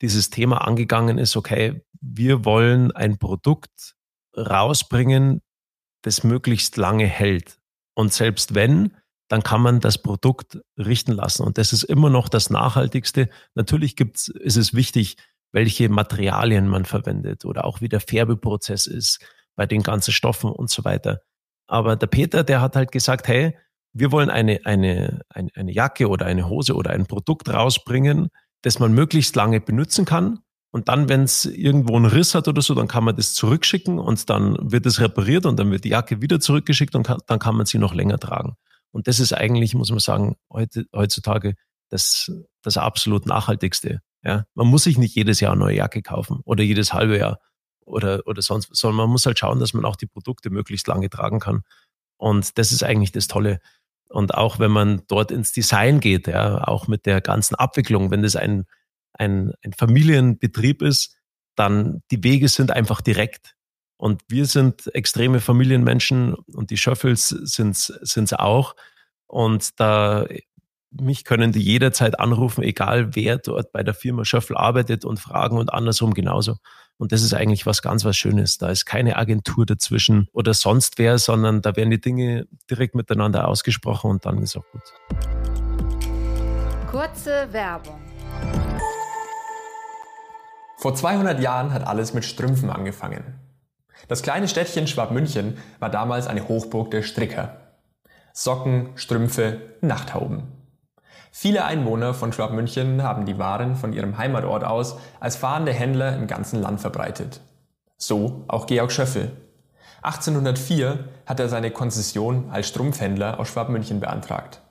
[0.02, 3.96] dieses Thema angegangen ist, okay, wir wollen ein Produkt
[4.36, 5.42] rausbringen,
[6.02, 7.59] das möglichst lange hält.
[8.00, 8.96] Und selbst wenn,
[9.28, 11.42] dann kann man das Produkt richten lassen.
[11.44, 13.28] Und das ist immer noch das Nachhaltigste.
[13.54, 15.16] Natürlich gibt's, ist es wichtig,
[15.52, 19.20] welche Materialien man verwendet oder auch wie der Färbeprozess ist
[19.54, 21.20] bei den ganzen Stoffen und so weiter.
[21.66, 23.54] Aber der Peter, der hat halt gesagt, hey,
[23.92, 28.30] wir wollen eine, eine, eine, eine Jacke oder eine Hose oder ein Produkt rausbringen,
[28.62, 30.38] das man möglichst lange benutzen kann.
[30.72, 33.98] Und dann, wenn es irgendwo einen Riss hat oder so, dann kann man das zurückschicken
[33.98, 37.40] und dann wird es repariert und dann wird die Jacke wieder zurückgeschickt und kann, dann
[37.40, 38.54] kann man sie noch länger tragen.
[38.92, 41.54] Und das ist eigentlich, muss man sagen, heutzutage
[41.88, 42.30] das,
[42.62, 44.00] das absolut nachhaltigste.
[44.22, 47.40] Ja, man muss sich nicht jedes Jahr eine neue Jacke kaufen oder jedes halbe Jahr
[47.84, 51.10] oder, oder sonst, sondern man muss halt schauen, dass man auch die Produkte möglichst lange
[51.10, 51.62] tragen kann.
[52.16, 53.60] Und das ist eigentlich das Tolle.
[54.08, 58.22] Und auch wenn man dort ins Design geht, ja, auch mit der ganzen Abwicklung, wenn
[58.22, 58.66] das ein,
[59.20, 61.16] ein, ein Familienbetrieb ist,
[61.54, 63.54] dann die Wege sind einfach direkt.
[63.96, 68.74] Und wir sind extreme Familienmenschen und die Schöffels sind es auch.
[69.26, 70.26] Und da
[70.90, 75.58] mich können die jederzeit anrufen, egal wer dort bei der Firma Schöffel arbeitet und fragen
[75.58, 76.56] und andersrum genauso.
[76.96, 78.58] Und das ist eigentlich was ganz was Schönes.
[78.58, 83.46] Da ist keine Agentur dazwischen oder sonst wer, sondern da werden die Dinge direkt miteinander
[83.46, 84.82] ausgesprochen und dann ist auch gut.
[86.90, 88.00] Kurze Werbung.
[90.80, 93.34] Vor 200 Jahren hat alles mit Strümpfen angefangen.
[94.08, 97.58] Das kleine Städtchen Schwabmünchen war damals eine Hochburg der Stricker.
[98.32, 100.44] Socken, Strümpfe, Nachthauben.
[101.32, 106.26] Viele Einwohner von Schwabmünchen haben die Waren von ihrem Heimatort aus als fahrende Händler im
[106.26, 107.42] ganzen Land verbreitet.
[107.98, 109.32] So auch Georg Schöffel.
[110.00, 114.62] 1804 hat er seine Konzession als Strumpfhändler aus Schwabmünchen beantragt.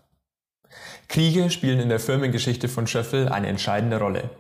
[1.08, 4.32] Kriege spielen in der Firmengeschichte von Schöffel eine entscheidende Rolle.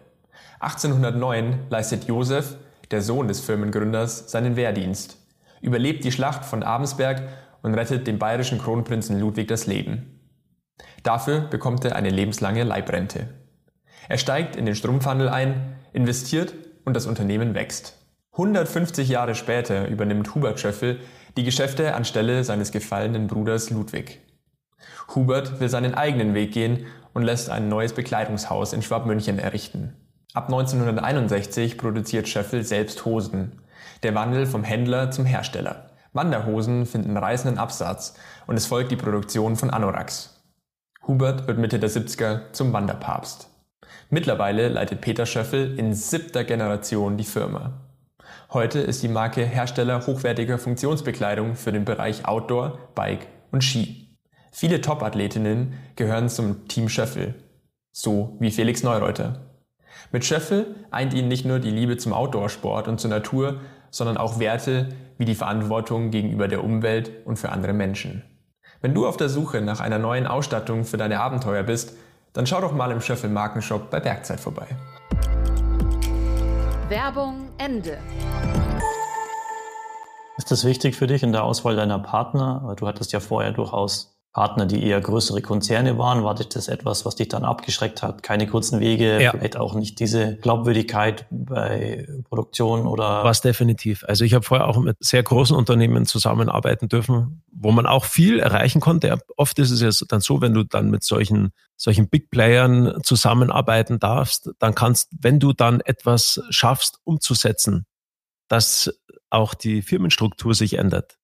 [0.60, 2.58] 1809 leistet Josef,
[2.92, 5.18] der Sohn des Firmengründers, seinen Wehrdienst,
[5.62, 7.24] überlebt die Schlacht von Abensberg
[7.62, 10.20] und rettet dem bayerischen Kronprinzen Ludwig das Leben.
[11.04, 13.28] Dafür bekommt er eine lebenslange Leibrente.
[14.08, 17.96] Er steigt in den Strumpfhandel ein, investiert und das Unternehmen wächst.
[18.34, 21.00] 150 Jahre später übernimmt Hubert Schöffel
[21.38, 24.20] die Geschäfte anstelle seines gefallenen Bruders Ludwig.
[25.16, 29.94] Hubert will seinen eigenen Weg gehen und lässt ein neues Bekleidungshaus in Schwabmünchen errichten.
[30.36, 33.64] Ab 1961 produziert Schöffel selbst Hosen.
[34.04, 35.90] Der Wandel vom Händler zum Hersteller.
[36.14, 38.14] Wanderhosen finden reißenden Absatz
[38.46, 40.44] und es folgt die Produktion von Anoraks.
[41.08, 43.50] Hubert wird Mitte der 70er zum Wanderpapst.
[44.12, 47.82] Mittlerweile leitet Peter Schöffel in siebter Generation die Firma.
[48.54, 54.16] Heute ist die Marke Hersteller hochwertiger Funktionsbekleidung für den Bereich Outdoor, Bike und Ski.
[54.52, 57.34] Viele Top-Athletinnen gehören zum Team Schöffel,
[57.92, 59.49] so wie Felix Neureuter.
[60.12, 63.60] Mit Schöffel eint ihn nicht nur die Liebe zum Outdoor-Sport und zur Natur,
[63.92, 68.24] sondern auch Werte wie die Verantwortung gegenüber der Umwelt und für andere Menschen.
[68.82, 71.98] Wenn du auf der Suche nach einer neuen Ausstattung für deine Abenteuer bist,
[72.34, 74.68] dann schau doch mal im Schöffel Markenshop bei Bergzeit vorbei.
[76.88, 77.98] Werbung Ende.
[80.38, 82.74] Ist das wichtig für dich in der Auswahl deiner Partner?
[82.78, 86.24] Du hattest ja vorher durchaus Partner, die eher größere Konzerne waren?
[86.24, 88.22] War das etwas, was dich dann abgeschreckt hat?
[88.22, 89.32] Keine kurzen Wege, ja.
[89.32, 93.24] vielleicht auch nicht diese Glaubwürdigkeit bei Produktion oder?
[93.24, 94.04] Was definitiv.
[94.08, 98.40] Also ich habe vorher auch mit sehr großen Unternehmen zusammenarbeiten dürfen, wo man auch viel
[98.40, 99.18] erreichen konnte.
[99.36, 104.00] Oft ist es ja dann so, wenn du dann mit solchen, solchen Big Playern zusammenarbeiten
[104.00, 107.86] darfst, dann kannst, wenn du dann etwas schaffst, umzusetzen,
[108.48, 108.92] dass
[109.32, 111.18] auch die Firmenstruktur sich ändert,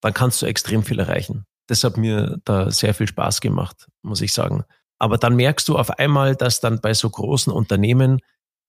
[0.00, 1.46] dann kannst du extrem viel erreichen.
[1.72, 4.64] Das hat mir da sehr viel Spaß gemacht, muss ich sagen.
[4.98, 8.20] Aber dann merkst du auf einmal, dass dann bei so großen Unternehmen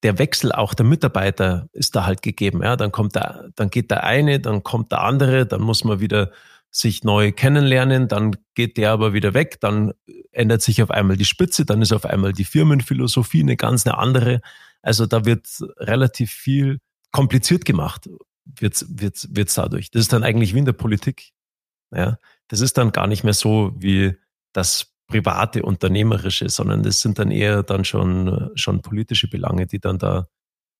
[0.04, 2.63] der Wechsel auch der Mitarbeiter ist da halt gegeben.
[2.63, 6.00] Ja, dann kommt der, dann geht der eine, dann kommt der andere, dann muss man
[6.00, 6.32] wieder
[6.72, 9.92] sich neu kennenlernen, dann geht der aber wieder weg, dann
[10.32, 13.98] ändert sich auf einmal die Spitze, dann ist auf einmal die Firmenphilosophie eine ganz eine
[13.98, 14.39] andere.
[14.82, 16.80] Also da wird relativ viel
[17.12, 18.10] kompliziert gemacht,
[18.46, 19.92] wird's, wird's, wird's dadurch.
[19.92, 21.34] Das ist dann eigentlich wie in der Politik.
[21.94, 22.18] Ja,
[22.54, 24.16] das ist dann gar nicht mehr so wie
[24.54, 29.98] das private Unternehmerische, sondern das sind dann eher dann schon, schon politische Belange, die dann
[29.98, 30.28] da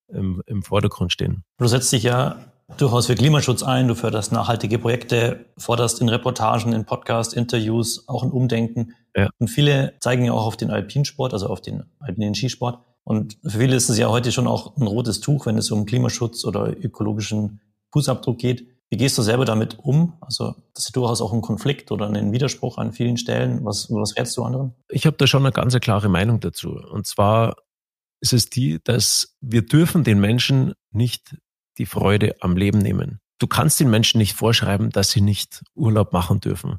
[0.08, 1.44] im, im Vordergrund stehen.
[1.58, 2.46] Du setzt dich ja
[2.78, 8.22] durchaus für Klimaschutz ein, du förderst nachhaltige Projekte, forderst in Reportagen, in Podcasts, Interviews auch
[8.22, 8.94] ein Umdenken.
[9.16, 9.32] Ja.
[9.40, 12.84] Und viele zeigen ja auch auf den Alpinsport, also auf den alpinen Skisport.
[13.04, 15.88] Und für viele ist es ja heute schon auch ein rotes Tuch, wenn es um
[15.88, 18.73] Klimaschutz oder ökologischen Fußabdruck geht.
[18.94, 20.14] Wie gehst du selber damit um?
[20.22, 23.66] Also das ist durchaus auch ein Konflikt oder ein Widerspruch an vielen Stellen.
[23.66, 24.76] Was, was rätst du anderen?
[24.88, 26.74] Ich habe da schon eine ganz klare Meinung dazu.
[26.74, 27.56] Und zwar
[28.22, 31.36] ist es die, dass wir dürfen den Menschen nicht
[31.80, 33.20] die Freude am Leben nehmen.
[33.40, 36.78] Du kannst den Menschen nicht vorschreiben, dass sie nicht Urlaub machen dürfen.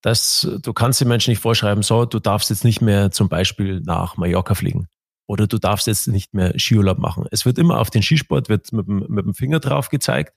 [0.00, 3.82] Das, du kannst den Menschen nicht vorschreiben, so, du darfst jetzt nicht mehr zum Beispiel
[3.84, 4.86] nach Mallorca fliegen
[5.26, 7.26] oder du darfst jetzt nicht mehr Skiurlaub machen.
[7.30, 10.32] Es wird immer auf den Skisport wird mit, mit dem Finger drauf gezeigt.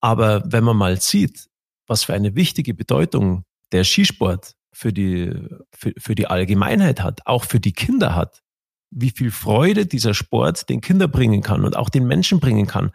[0.00, 1.48] Aber wenn man mal sieht,
[1.86, 5.32] was für eine wichtige Bedeutung der Skisport für die,
[5.74, 8.42] für, für die Allgemeinheit hat, auch für die Kinder hat,
[8.90, 12.92] wie viel Freude dieser Sport den Kindern bringen kann und auch den Menschen bringen kann,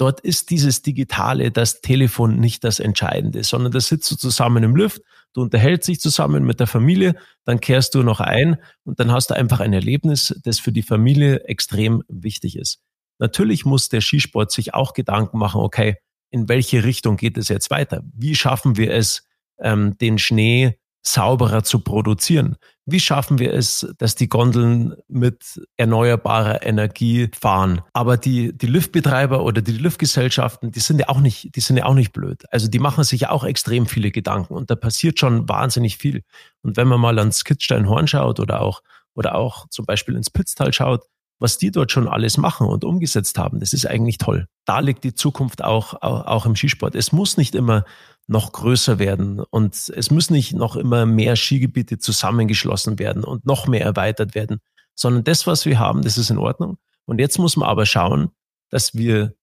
[0.00, 4.74] Dort ist dieses Digitale, das Telefon nicht das Entscheidende, sondern da sitzt du zusammen im
[4.74, 5.02] Lift,
[5.34, 9.28] du unterhältst dich zusammen mit der Familie, dann kehrst du noch ein und dann hast
[9.28, 12.80] du einfach ein Erlebnis, das für die Familie extrem wichtig ist.
[13.18, 15.96] Natürlich muss der Skisport sich auch Gedanken machen, okay,
[16.30, 18.02] in welche Richtung geht es jetzt weiter?
[18.14, 19.26] Wie schaffen wir es,
[19.58, 22.56] ähm, den Schnee sauberer zu produzieren?
[22.86, 27.82] Wie schaffen wir es, dass die Gondeln mit erneuerbarer Energie fahren?
[27.92, 31.84] Aber die, die Liftbetreiber oder die Liftgesellschaften, die sind ja auch nicht, die sind ja
[31.86, 32.42] auch nicht blöd.
[32.50, 36.22] Also die machen sich ja auch extrem viele Gedanken und da passiert schon wahnsinnig viel.
[36.62, 38.82] Und wenn man mal ans Kitzsteinhorn schaut oder auch,
[39.14, 41.04] oder auch zum Beispiel ins Pitztal schaut,
[41.40, 44.46] was die dort schon alles machen und umgesetzt haben, das ist eigentlich toll.
[44.66, 46.94] Da liegt die Zukunft auch, auch, auch im Skisport.
[46.94, 47.84] Es muss nicht immer
[48.28, 53.66] noch größer werden und es müssen nicht noch immer mehr Skigebiete zusammengeschlossen werden und noch
[53.66, 54.60] mehr erweitert werden,
[54.94, 56.78] sondern das, was wir haben, das ist in Ordnung.
[57.06, 58.30] Und jetzt muss man aber schauen,
[58.68, 59.34] dass wir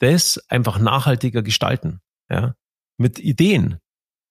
[0.00, 2.54] das einfach nachhaltiger gestalten, ja,
[2.98, 3.78] mit Ideen.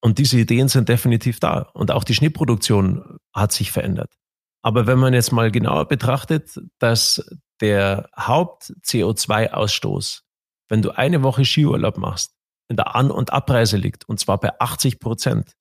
[0.02, 1.70] Und diese Ideen sind definitiv da.
[1.74, 4.14] Und auch die Schneeproduktion hat sich verändert.
[4.62, 7.24] Aber wenn man jetzt mal genauer betrachtet, dass
[7.62, 10.22] der Haupt-CO2-Ausstoß,
[10.70, 12.36] wenn du eine Woche Skiurlaub machst,
[12.70, 15.54] in der An- und Abreise liegt, und zwar bei 80 Prozent,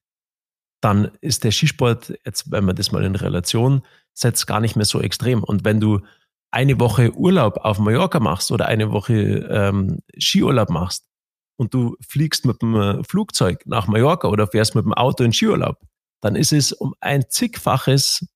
[0.80, 3.82] dann ist der Skisport, jetzt wenn man das mal in Relation
[4.14, 5.42] setzt, gar nicht mehr so extrem.
[5.42, 6.00] Und wenn du
[6.50, 11.06] eine Woche Urlaub auf Mallorca machst oder eine Woche ähm, Skiurlaub machst
[11.56, 15.78] und du fliegst mit dem Flugzeug nach Mallorca oder fährst mit dem Auto in Skiurlaub,
[16.20, 18.26] dann ist es um ein zigfaches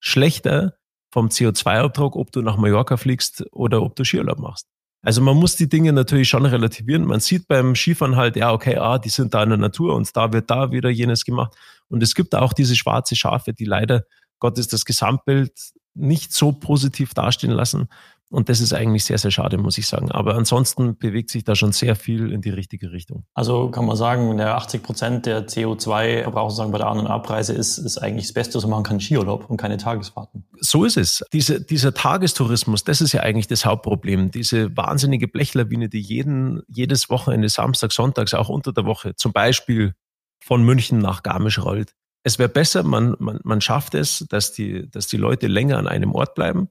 [0.00, 0.74] schlechter
[1.12, 4.66] vom CO2-Abdruck, ob du nach Mallorca fliegst oder ob du Skiurlaub machst.
[5.02, 7.06] Also man muss die Dinge natürlich schon relativieren.
[7.06, 10.14] Man sieht beim Skifahren halt, ja, okay, ah, die sind da in der Natur und
[10.14, 11.54] da wird da wieder jenes gemacht.
[11.88, 14.04] Und es gibt auch diese schwarze Schafe, die leider
[14.38, 15.52] Gottes das Gesamtbild
[15.94, 17.88] nicht so positiv dastehen lassen.
[18.32, 20.12] Und das ist eigentlich sehr, sehr schade, muss ich sagen.
[20.12, 23.24] Aber ansonsten bewegt sich da schon sehr viel in die richtige Richtung.
[23.34, 27.78] Also kann man sagen, der 80 Prozent der CO2-Verbrauch bei der An- und Abreise ist,
[27.78, 30.44] ist eigentlich das Beste, was man kann Skiurlaub und keine Tagesfahrten.
[30.60, 31.24] So ist es.
[31.32, 34.30] Diese, dieser Tagestourismus, das ist ja eigentlich das Hauptproblem.
[34.30, 39.94] Diese wahnsinnige Blechlawine, die jeden, jedes Wochenende, Samstag, Sonntags, auch unter der Woche, zum Beispiel
[40.40, 41.94] von München nach Garmisch rollt.
[42.22, 45.88] Es wäre besser, man, man, man schafft es, dass die, dass die Leute länger an
[45.88, 46.68] einem Ort bleiben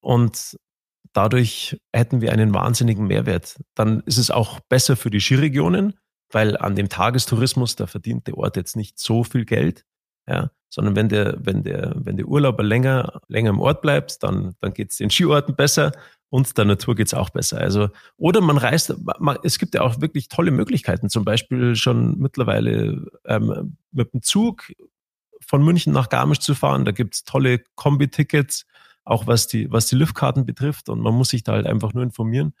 [0.00, 0.58] und
[1.12, 3.60] Dadurch hätten wir einen wahnsinnigen Mehrwert.
[3.74, 5.94] Dann ist es auch besser für die Skiregionen,
[6.30, 9.84] weil an dem Tagestourismus, da verdient der Ort jetzt nicht so viel Geld,
[10.28, 14.54] ja, sondern wenn der, wenn der, wenn der Urlauber länger, länger im Ort bleibt, dann,
[14.60, 15.92] dann geht es den Skiorten besser
[16.28, 17.58] und der Natur geht es auch besser.
[17.58, 22.18] Also, oder man reist, man, es gibt ja auch wirklich tolle Möglichkeiten, zum Beispiel schon
[22.18, 24.72] mittlerweile ähm, mit dem Zug
[25.44, 26.84] von München nach Garmisch zu fahren.
[26.84, 28.66] Da gibt es tolle Kombi-Tickets
[29.04, 30.88] auch was die, was die Liftkarten betrifft.
[30.88, 32.54] Und man muss sich da halt einfach nur informieren.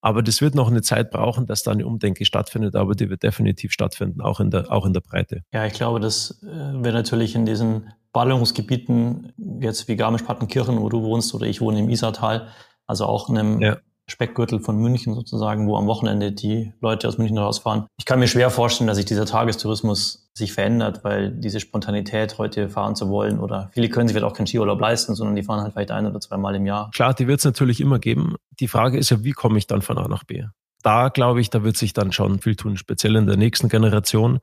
[0.00, 3.22] Aber das wird noch eine Zeit brauchen, dass da eine Umdenke stattfindet, aber die wird
[3.22, 5.42] definitiv stattfinden, auch in der, auch in der Breite.
[5.52, 11.02] Ja, ich glaube, das äh, wird natürlich in diesen Ballungsgebieten, jetzt wie Garmisch-Partenkirchen, wo du
[11.02, 12.48] wohnst, oder ich wohne im Isartal,
[12.86, 13.78] also auch in einem ja.
[14.08, 17.86] Speckgürtel von München sozusagen, wo am Wochenende die Leute aus München rausfahren.
[17.98, 22.68] Ich kann mir schwer vorstellen, dass sich dieser Tagestourismus sich verändert, weil diese Spontanität heute
[22.68, 25.62] fahren zu wollen oder viele können sich vielleicht auch keinen Skiurlaub leisten, sondern die fahren
[25.62, 26.90] halt vielleicht ein oder zweimal im Jahr.
[26.92, 28.36] Klar, die wird es natürlich immer geben.
[28.60, 30.44] Die Frage ist ja, wie komme ich dann von A nach B?
[30.82, 34.38] Da glaube ich, da wird sich dann schon viel tun, speziell in der nächsten Generation.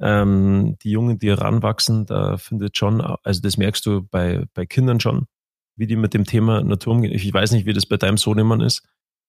[0.00, 5.00] Ähm, die Jungen, die heranwachsen, da findet schon, also das merkst du bei, bei Kindern
[5.00, 5.26] schon,
[5.76, 7.12] wie die mit dem Thema Natur umgehen.
[7.12, 8.82] Ich weiß nicht, wie das bei deinem Sohn immer ist,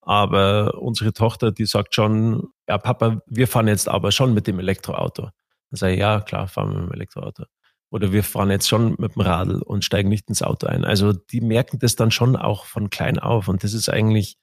[0.07, 4.57] aber unsere Tochter, die sagt schon, ja, Papa, wir fahren jetzt aber schon mit dem
[4.57, 5.23] Elektroauto.
[5.23, 7.43] Dann sage ich, ja, klar, fahren wir mit dem Elektroauto.
[7.91, 10.85] Oder wir fahren jetzt schon mit dem Radl und steigen nicht ins Auto ein.
[10.85, 13.49] Also die merken das dann schon auch von klein auf.
[13.49, 14.37] Und das ist eigentlich,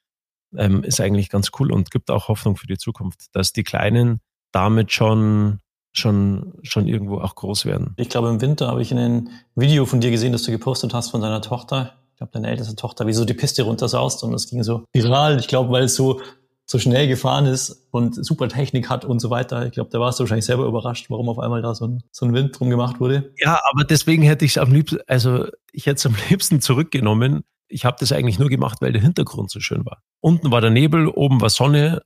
[0.54, 4.20] ähm, ist eigentlich ganz cool und gibt auch Hoffnung für die Zukunft, dass die Kleinen
[4.52, 5.60] damit schon
[5.96, 7.94] schon, schon irgendwo auch groß werden.
[7.96, 10.92] Ich glaube, im Winter habe ich in einem Video von dir gesehen, das du gepostet
[10.92, 11.94] hast von deiner Tochter.
[12.14, 15.40] Ich glaube, deine älteste Tochter, wie so die Piste runtersaust und das ging so viral.
[15.40, 16.20] Ich glaube, weil es so,
[16.64, 19.66] so schnell gefahren ist und super Technik hat und so weiter.
[19.66, 22.24] Ich glaube, da warst du wahrscheinlich selber überrascht, warum auf einmal da so ein, so
[22.24, 23.32] ein Wind drum gemacht wurde.
[23.40, 27.42] Ja, aber deswegen hätte ich es am liebsten, also ich hätte es am liebsten zurückgenommen.
[27.66, 30.00] Ich habe das eigentlich nur gemacht, weil der Hintergrund so schön war.
[30.20, 32.02] Unten war der Nebel, oben war Sonne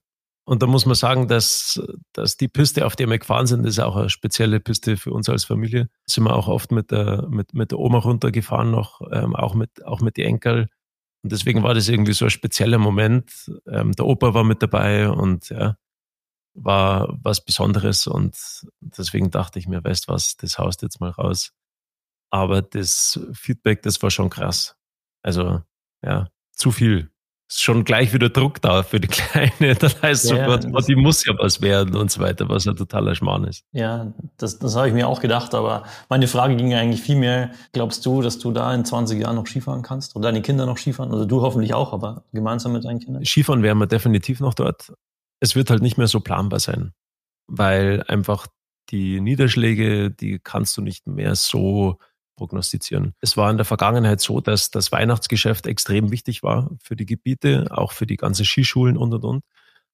[0.49, 1.79] und da muss man sagen, dass,
[2.15, 5.29] dass die Piste, auf der wir gefahren sind, ist auch eine spezielle Piste für uns
[5.29, 5.91] als Familie.
[6.09, 9.85] Sind wir auch oft mit der, mit, mit der Oma runtergefahren noch, ähm, auch mit,
[9.85, 10.71] auch mit den Enkel.
[11.23, 13.31] Und deswegen war das irgendwie so ein spezieller Moment.
[13.67, 15.77] Ähm, der Opa war mit dabei und ja,
[16.55, 18.07] war was Besonderes.
[18.07, 18.35] Und
[18.81, 21.53] deswegen dachte ich mir, weißt was, das haust jetzt mal raus.
[22.31, 24.77] Aber das Feedback, das war schon krass.
[25.23, 25.61] Also,
[26.03, 27.11] ja, zu viel
[27.49, 29.75] ist schon gleich wieder Druck da für die Kleine.
[29.75, 32.67] Dann heißt es ja, sofort, oh, die muss ja was werden und so weiter, was
[32.69, 33.65] ein totaler Schmarrn ist.
[33.73, 37.51] Ja, das, das habe ich mir auch gedacht, aber meine Frage ging eigentlich viel mehr,
[37.73, 40.15] glaubst du, dass du da in 20 Jahren noch Skifahren kannst?
[40.15, 41.11] Oder deine Kinder noch Skifahren?
[41.11, 43.25] Also du hoffentlich auch, aber gemeinsam mit deinen Kindern?
[43.25, 44.93] Skifahren wären wir definitiv noch dort.
[45.41, 46.93] Es wird halt nicht mehr so planbar sein,
[47.47, 48.47] weil einfach
[48.91, 51.99] die Niederschläge, die kannst du nicht mehr so
[52.39, 53.15] prognostizieren.
[53.21, 57.67] Es war in der Vergangenheit so, dass das Weihnachtsgeschäft extrem wichtig war für die Gebiete,
[57.71, 59.45] auch für die ganzen Skischulen und und und.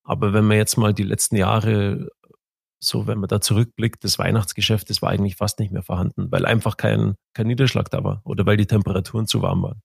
[0.05, 2.11] Aber wenn man jetzt mal die letzten Jahre
[2.79, 6.45] so, wenn man da zurückblickt, das Weihnachtsgeschäft, das war eigentlich fast nicht mehr vorhanden, weil
[6.47, 9.83] einfach kein, kein Niederschlag da war oder weil die Temperaturen zu warm waren.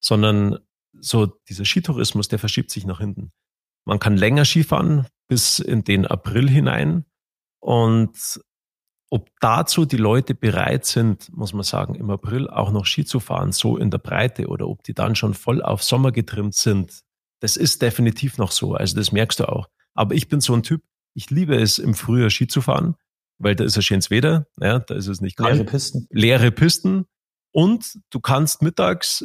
[0.00, 0.58] Sondern
[0.92, 3.32] so dieser Skitourismus, der verschiebt sich nach hinten.
[3.84, 7.04] Man kann länger Skifahren bis in den April hinein
[7.60, 8.40] und
[9.10, 13.20] ob dazu die Leute bereit sind, muss man sagen, im April auch noch Ski zu
[13.20, 17.02] fahren, so in der Breite, oder ob die dann schon voll auf Sommer getrimmt sind,
[17.40, 18.74] das ist definitiv noch so.
[18.74, 19.68] Also das merkst du auch.
[19.94, 20.82] Aber ich bin so ein Typ,
[21.14, 22.96] ich liebe es, im Frühjahr Ski zu fahren,
[23.38, 25.54] weil da ist ein schönes Wetter, ja, da ist es nicht kalt.
[25.54, 26.06] Leere Pisten.
[26.10, 27.06] Leere Pisten.
[27.52, 29.24] Und du kannst mittags,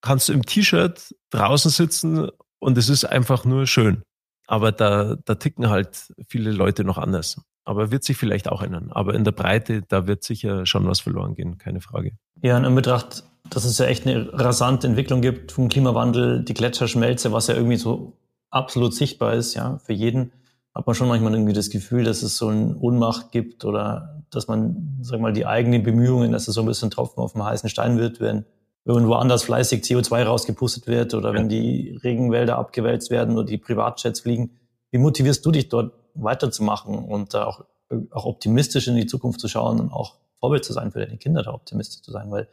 [0.00, 2.28] kannst du im T-Shirt draußen sitzen
[2.60, 4.02] und es ist einfach nur schön.
[4.46, 8.90] Aber da, da ticken halt viele Leute noch anders aber wird sich vielleicht auch ändern.
[8.90, 12.12] Aber in der Breite, da wird sicher schon was verloren gehen, keine Frage.
[12.42, 17.30] Ja, in Betracht, dass es ja echt eine rasante Entwicklung gibt vom Klimawandel, die Gletscherschmelze,
[17.30, 18.14] was ja irgendwie so
[18.50, 20.32] absolut sichtbar ist, ja, für jeden,
[20.74, 24.48] hat man schon manchmal irgendwie das Gefühl, dass es so eine Ohnmacht gibt oder dass
[24.48, 27.68] man, sag mal, die eigenen Bemühungen, dass es so ein bisschen Tropfen auf dem heißen
[27.68, 28.46] Stein wird, wenn
[28.86, 31.34] irgendwo anders fleißig CO2 rausgepustet wird oder ja.
[31.34, 34.52] wenn die Regenwälder abgewälzt werden oder die Privatjets fliegen.
[34.90, 37.64] Wie motivierst du dich dort weiterzumachen und äh, auch,
[38.10, 41.42] auch optimistisch in die Zukunft zu schauen und auch Vorbild zu sein für deine Kinder,
[41.42, 42.48] da optimistisch zu sein, weil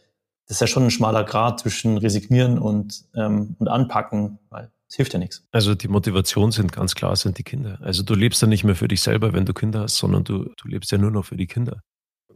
[0.47, 4.95] das ist ja schon ein schmaler Grad zwischen resignieren und, ähm, und anpacken, weil es
[4.95, 5.43] hilft ja nichts.
[5.51, 7.79] Also die Motivation sind ganz klar, sind die Kinder.
[7.81, 10.51] Also du lebst ja nicht mehr für dich selber, wenn du Kinder hast, sondern du,
[10.55, 11.81] du lebst ja nur noch für die Kinder.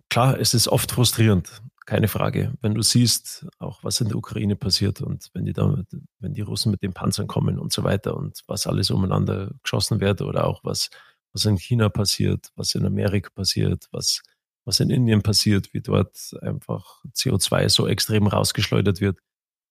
[0.09, 2.53] Klar, es ist oft frustrierend, keine Frage.
[2.61, 5.83] Wenn du siehst, auch was in der Ukraine passiert und wenn die da,
[6.19, 9.99] wenn die Russen mit den Panzern kommen und so weiter und was alles umeinander geschossen
[9.99, 10.89] wird oder auch was
[11.33, 14.21] was in China passiert, was in Amerika passiert, was,
[14.65, 19.19] was in Indien passiert, wie dort einfach CO2 so extrem rausgeschleudert wird.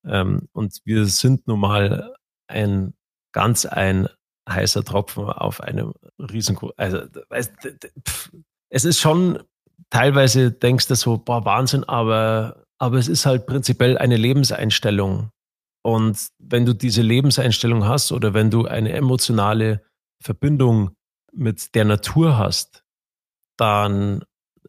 [0.04, 2.14] Ähm, und wir sind nun mal
[2.48, 2.94] ein
[3.32, 4.08] ganz ein
[4.48, 7.02] heißer Tropfen auf einem riesen, also
[8.70, 9.42] es ist schon
[9.90, 15.30] teilweise denkst du so, boah, Wahnsinn, aber, aber es ist halt prinzipiell eine Lebenseinstellung.
[15.82, 19.82] Und wenn du diese Lebenseinstellung hast oder wenn du eine emotionale
[20.22, 20.90] Verbindung
[21.32, 22.84] mit der Natur hast,
[23.56, 24.24] dann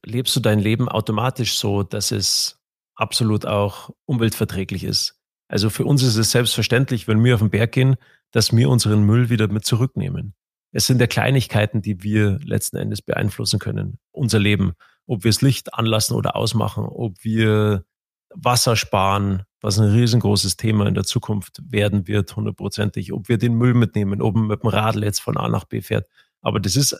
[0.05, 2.59] lebst du dein Leben automatisch so, dass es
[2.95, 5.19] absolut auch umweltverträglich ist.
[5.47, 7.95] Also für uns ist es selbstverständlich, wenn wir auf den Berg gehen,
[8.31, 10.35] dass wir unseren Müll wieder mit zurücknehmen.
[10.71, 13.97] Es sind ja Kleinigkeiten, die wir letzten Endes beeinflussen können.
[14.11, 14.73] Unser Leben.
[15.07, 17.83] Ob wir das Licht anlassen oder ausmachen, ob wir
[18.29, 23.11] Wasser sparen, was ein riesengroßes Thema in der Zukunft werden wird, hundertprozentig.
[23.11, 25.81] Ob wir den Müll mitnehmen, ob man mit dem Radl jetzt von A nach B
[25.81, 26.07] fährt.
[26.41, 26.95] Aber das ist,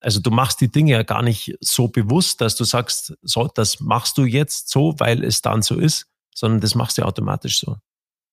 [0.00, 3.80] also du machst die Dinge ja gar nicht so bewusst, dass du sagst, so, das
[3.80, 7.76] machst du jetzt so, weil es dann so ist, sondern das machst du automatisch so.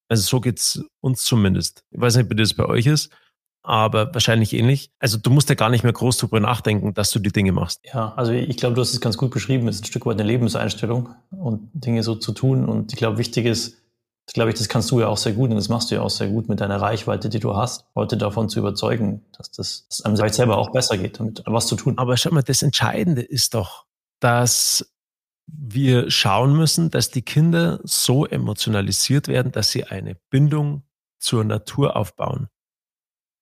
[0.09, 1.85] Also so geht's uns zumindest.
[1.91, 3.09] Ich weiß nicht, wie das bei euch ist,
[3.63, 4.91] aber wahrscheinlich ähnlich.
[4.99, 7.79] Also du musst ja gar nicht mehr groß drüber nachdenken, dass du die Dinge machst.
[7.85, 9.67] Ja, also ich glaube, du hast es ganz gut beschrieben.
[9.67, 12.65] Es ist ein Stück weit eine Lebenseinstellung und Dinge so zu tun.
[12.65, 13.80] Und ich glaube, wichtig ist,
[14.31, 16.01] das glaube ich, das kannst du ja auch sehr gut und das machst du ja
[16.01, 19.87] auch sehr gut mit deiner Reichweite, die du hast, Leute davon zu überzeugen, dass das
[19.89, 21.97] dass einem vielleicht selber auch besser geht, damit was zu tun.
[21.97, 23.87] Aber schau mal, das Entscheidende ist doch,
[24.21, 24.89] dass
[25.47, 30.83] wir schauen müssen, dass die Kinder so emotionalisiert werden, dass sie eine Bindung
[31.19, 32.47] zur Natur aufbauen,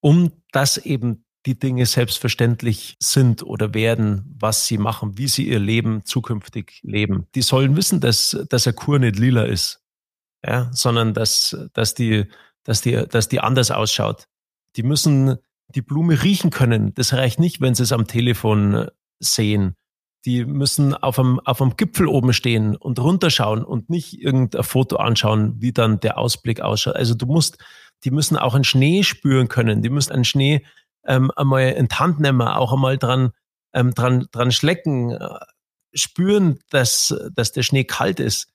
[0.02, 5.60] um das eben die Dinge selbstverständlich sind oder werden, was sie machen, wie sie ihr
[5.60, 7.28] Leben zukünftig leben.
[7.36, 9.86] Die sollen wissen, dass, dass der Kur nicht lila ist,
[10.46, 12.26] ja, sondern dass, dass die,
[12.64, 14.28] dass die, dass die anders ausschaut.
[14.76, 15.38] Die müssen
[15.76, 16.94] die Blume riechen können.
[16.96, 18.88] Das reicht nicht, wenn sie es am Telefon
[19.20, 19.76] sehen.
[20.26, 24.98] Die müssen auf einem, auf einem Gipfel oben stehen und runterschauen und nicht irgendein Foto
[24.98, 26.96] anschauen, wie dann der Ausblick ausschaut.
[26.96, 27.58] Also du musst,
[28.04, 29.82] die müssen auch einen Schnee spüren können.
[29.82, 30.66] Die müssen einen Schnee
[31.06, 33.32] ähm, einmal in die Hand nehmen, auch einmal dran,
[33.74, 35.40] ähm, dran, dran schlecken, äh,
[35.94, 38.52] spüren, dass, dass der Schnee kalt ist.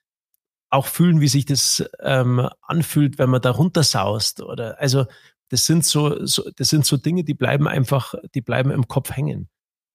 [0.74, 4.42] Auch fühlen, wie sich das ähm, anfühlt, wenn man da runtersaust.
[4.42, 5.06] Oder also
[5.50, 9.12] das sind so, so, das sind so Dinge, die bleiben einfach, die bleiben im Kopf
[9.12, 9.48] hängen.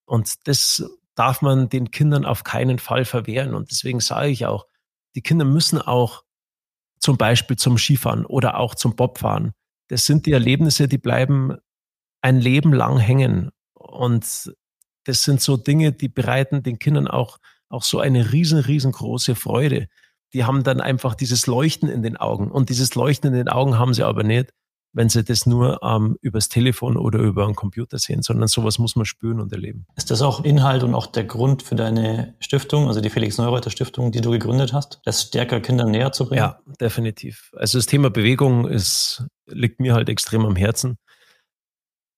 [0.06, 0.84] Und das
[1.16, 3.54] darf man den Kindern auf keinen Fall verwehren.
[3.54, 4.68] Und deswegen sage ich auch,
[5.16, 6.24] die Kinder müssen auch
[7.00, 9.52] zum Beispiel zum Skifahren oder auch zum Bobfahren.
[9.90, 11.58] Das sind die Erlebnisse, die bleiben
[12.22, 13.52] ein Leben lang hängen.
[13.74, 14.54] Und
[15.04, 19.90] das sind so Dinge, die bereiten den Kindern auch, auch so eine riesen, riesengroße Freude.
[20.34, 22.52] Die haben dann einfach dieses Leuchten in den Augen.
[22.52, 24.54] Und dieses Leuchten in den Augen haben sie aber nicht,
[24.94, 28.96] wenn sie das nur ähm, übers Telefon oder über einen Computer sehen, sondern sowas muss
[28.96, 29.86] man spüren und erleben.
[29.96, 33.70] Ist das auch Inhalt und auch der Grund für deine Stiftung, also die Felix Neureuter
[33.70, 36.40] Stiftung, die du gegründet hast, das stärker Kindern näher zu bringen?
[36.40, 37.52] Ja, definitiv.
[37.56, 40.98] Also das Thema Bewegung ist, liegt mir halt extrem am Herzen,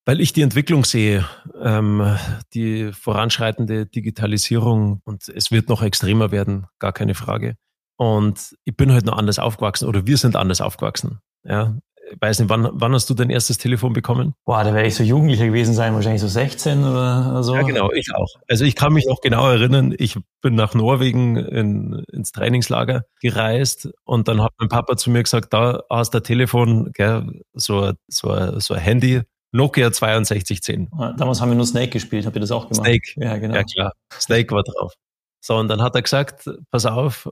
[0.05, 1.25] weil ich die Entwicklung sehe,
[1.61, 2.17] ähm,
[2.53, 7.55] die voranschreitende Digitalisierung und es wird noch extremer werden, gar keine Frage.
[8.01, 11.19] Und ich bin halt noch anders aufgewachsen oder wir sind anders aufgewachsen.
[11.43, 11.77] Ja,
[12.19, 14.33] weiß nicht, wann, wann hast du dein erstes Telefon bekommen?
[14.43, 17.53] Boah, da wäre ich so Jugendlicher gewesen sein, wahrscheinlich so 16 oder so.
[17.53, 18.27] Ja, genau, ich auch.
[18.47, 23.87] Also ich kann mich noch genau erinnern, ich bin nach Norwegen in, ins Trainingslager gereist
[24.03, 27.91] und dann hat mein Papa zu mir gesagt, da hast du ein Telefon, gell, so,
[28.07, 29.21] so, so ein Handy,
[29.51, 30.89] Nokia 6210.
[31.17, 32.83] Damals haben wir nur Snake gespielt, habt ihr das auch gemacht?
[32.83, 33.53] Snake, ja genau.
[33.53, 34.95] Ja klar, Snake war drauf.
[35.43, 37.27] So, und dann hat er gesagt, pass auf,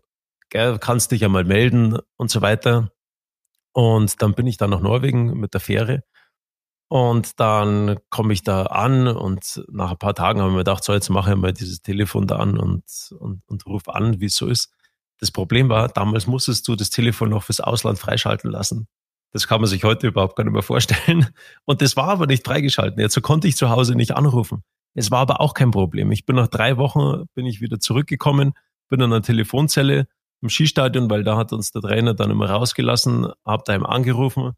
[0.49, 2.91] gell, kannst dich ja mal melden und so weiter.
[3.73, 6.03] Und dann bin ich dann nach Norwegen mit der Fähre.
[6.89, 10.91] Und dann komme ich da an und nach ein paar Tagen haben wir gedacht, so
[10.91, 12.83] jetzt mache ich mal dieses Telefon da an und,
[13.19, 14.73] und, und rufe an, wie es so ist.
[15.19, 18.87] Das Problem war, damals musstest du das Telefon noch fürs Ausland freischalten lassen.
[19.31, 21.27] Das kann man sich heute überhaupt gar nicht mehr vorstellen.
[21.65, 22.99] Und das war aber nicht freigeschalten.
[22.99, 24.63] Jetzt so konnte ich zu Hause nicht anrufen.
[24.95, 26.11] Es war aber auch kein Problem.
[26.11, 28.53] Ich bin nach drei Wochen, bin ich wieder zurückgekommen,
[28.89, 30.07] bin an einer Telefonzelle,
[30.41, 34.53] im Skistadion, weil da hat uns der Trainer dann immer rausgelassen, hab daheim angerufen.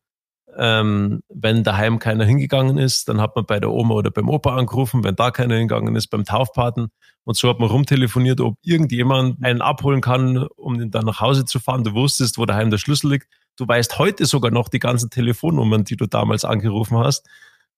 [0.57, 4.55] Ähm, wenn daheim keiner hingegangen ist, dann hat man bei der Oma oder beim Opa
[4.57, 6.89] angerufen, wenn da keiner hingegangen ist, beim Taufpaten.
[7.23, 11.45] Und so hat man rumtelefoniert, ob irgendjemand einen abholen kann, um ihn dann nach Hause
[11.45, 11.83] zu fahren.
[11.83, 13.27] Du wusstest, wo daheim der Schlüssel liegt.
[13.55, 17.27] Du weißt heute sogar noch die ganzen Telefonnummern, die du damals angerufen hast.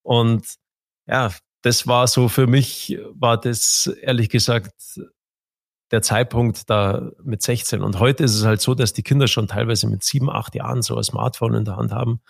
[0.02, 0.46] Und
[1.06, 1.30] ja,
[1.62, 4.72] das war so für mich, war das ehrlich gesagt
[5.94, 7.80] der Zeitpunkt da mit 16.
[7.80, 10.82] Und heute ist es halt so, dass die Kinder schon teilweise mit sieben, acht Jahren
[10.82, 12.20] so ein Smartphone in der Hand haben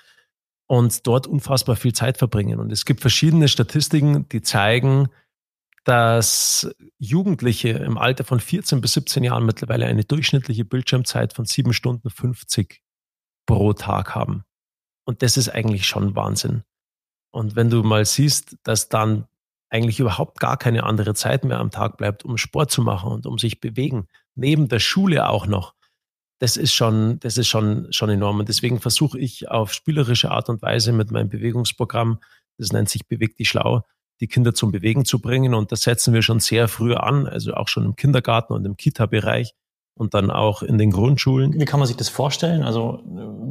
[0.66, 2.60] und dort unfassbar viel Zeit verbringen.
[2.60, 5.08] Und es gibt verschiedene Statistiken, die zeigen,
[5.84, 11.72] dass Jugendliche im Alter von 14 bis 17 Jahren mittlerweile eine durchschnittliche Bildschirmzeit von sieben
[11.72, 12.82] Stunden 50
[13.46, 14.44] pro Tag haben.
[15.06, 16.64] Und das ist eigentlich schon Wahnsinn.
[17.30, 19.26] Und wenn du mal siehst, dass dann
[19.74, 23.26] eigentlich überhaupt gar keine andere Zeit mehr am Tag bleibt, um Sport zu machen und
[23.26, 24.06] um sich bewegen,
[24.36, 25.74] neben der Schule auch noch,
[26.38, 28.38] das ist schon, das ist schon, schon enorm.
[28.38, 32.20] Und deswegen versuche ich auf spielerische Art und Weise mit meinem Bewegungsprogramm,
[32.56, 33.82] das nennt sich Bewegt die Schlau,
[34.20, 35.54] die Kinder zum Bewegen zu bringen.
[35.54, 38.76] Und das setzen wir schon sehr früh an, also auch schon im Kindergarten und im
[38.76, 39.54] Kita-Bereich
[39.96, 41.54] und dann auch in den Grundschulen.
[41.54, 42.64] Wie kann man sich das vorstellen?
[42.64, 43.00] Also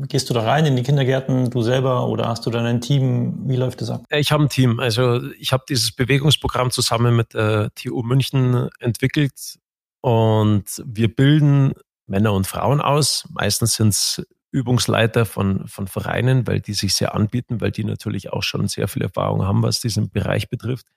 [0.08, 3.48] gehst du da rein in die Kindergärten, du selber oder hast du dann ein Team?
[3.48, 4.04] Wie läuft das ab?
[4.10, 4.80] Ich habe ein Team.
[4.80, 9.58] Also ich habe dieses Bewegungsprogramm zusammen mit der TU München entwickelt
[10.02, 11.74] und wir bilden
[12.08, 13.26] Männer und Frauen aus.
[13.32, 14.22] Meistens sind es
[14.52, 18.88] Übungsleiter von, von Vereinen, weil die sich sehr anbieten, weil die natürlich auch schon sehr
[18.88, 20.88] viel Erfahrung haben, was diesen Bereich betrifft.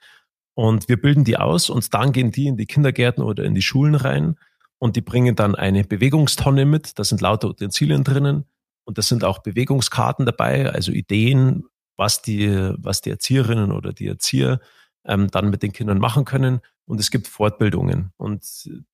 [0.54, 3.62] Und wir bilden die aus und dann gehen die in die Kindergärten oder in die
[3.62, 4.36] Schulen rein
[4.78, 6.98] und die bringen dann eine Bewegungstonne mit.
[6.98, 8.44] Da sind lauter Utensilien drinnen
[8.84, 11.64] und da sind auch Bewegungskarten dabei, also Ideen,
[11.96, 14.60] was die, was die Erzieherinnen oder die Erzieher
[15.04, 16.60] ähm, dann mit den Kindern machen können.
[16.84, 18.44] Und es gibt Fortbildungen und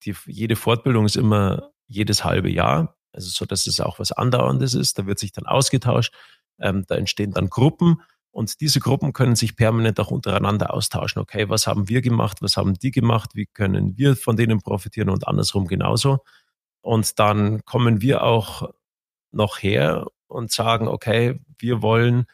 [0.05, 4.74] die, jede Fortbildung ist immer jedes halbe Jahr, also so, dass es auch was andauerndes
[4.74, 4.99] ist.
[4.99, 6.14] Da wird sich dann ausgetauscht,
[6.59, 8.01] ähm, da entstehen dann Gruppen
[8.33, 11.20] und diese Gruppen können sich permanent auch untereinander austauschen.
[11.20, 12.39] Okay, was haben wir gemacht?
[12.41, 13.30] Was haben die gemacht?
[13.35, 16.20] Wie können wir von denen profitieren und andersrum genauso?
[16.80, 18.70] Und dann kommen wir auch
[19.33, 22.24] noch her und sagen, okay, wir wollen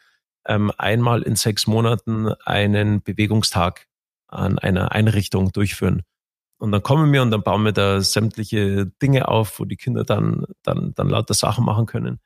[0.45, 3.87] ähm, einmal in sechs Monaten einen Bewegungstag
[4.27, 6.03] an einer Einrichtung durchführen.
[6.59, 10.05] Und dann kommen wir und dann bauen wir da sämtliche Dinge auf, wo die Kinder
[10.05, 12.19] dann, dann, dann lauter Sachen machen können.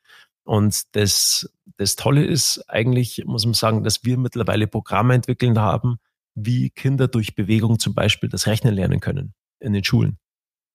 [0.44, 5.96] Und das, das Tolle ist eigentlich, muss man sagen, dass wir mittlerweile Programme entwickeln haben,
[6.34, 10.18] wie Kinder durch Bewegung zum Beispiel das Rechnen lernen können in den Schulen.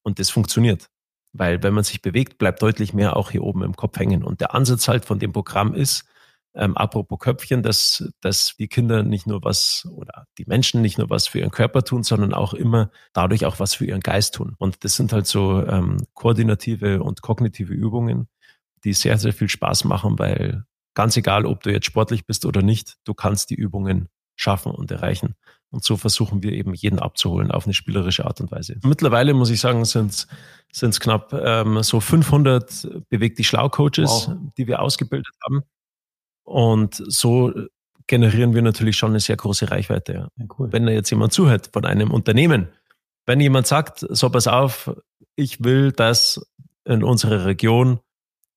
[0.04, 0.90] Und das funktioniert.
[1.34, 4.24] Weil wenn man sich bewegt, bleibt deutlich mehr auch hier oben im Kopf hängen.
[4.24, 6.06] Und der Ansatz halt von dem Programm ist,
[6.56, 11.10] ähm, apropos Köpfchen, dass, dass die Kinder nicht nur was oder die Menschen nicht nur
[11.10, 14.56] was für ihren Körper tun, sondern auch immer dadurch auch was für ihren Geist tun.
[14.58, 18.28] Und das sind halt so ähm, koordinative und kognitive Übungen,
[18.84, 20.64] die sehr, sehr viel Spaß machen, weil
[20.94, 24.92] ganz egal, ob du jetzt sportlich bist oder nicht, du kannst die Übungen schaffen und
[24.92, 25.36] erreichen.
[25.72, 28.78] Und so versuchen wir eben jeden abzuholen auf eine spielerische Art und Weise.
[28.84, 30.28] Mittlerweile muss ich sagen, sind
[30.72, 34.38] es knapp ähm, so 500 bewegt die Schlau-Coaches, wow.
[34.58, 35.62] die wir ausgebildet haben.
[36.44, 37.54] Und so
[38.08, 40.14] generieren wir natürlich schon eine sehr große Reichweite.
[40.14, 40.28] Ja.
[40.36, 40.72] Ja, cool.
[40.72, 42.70] Wenn da jetzt jemand zuhört von einem Unternehmen,
[43.28, 44.92] wenn jemand sagt, so pass auf,
[45.36, 46.42] ich will, dass
[46.86, 48.00] in unserer Region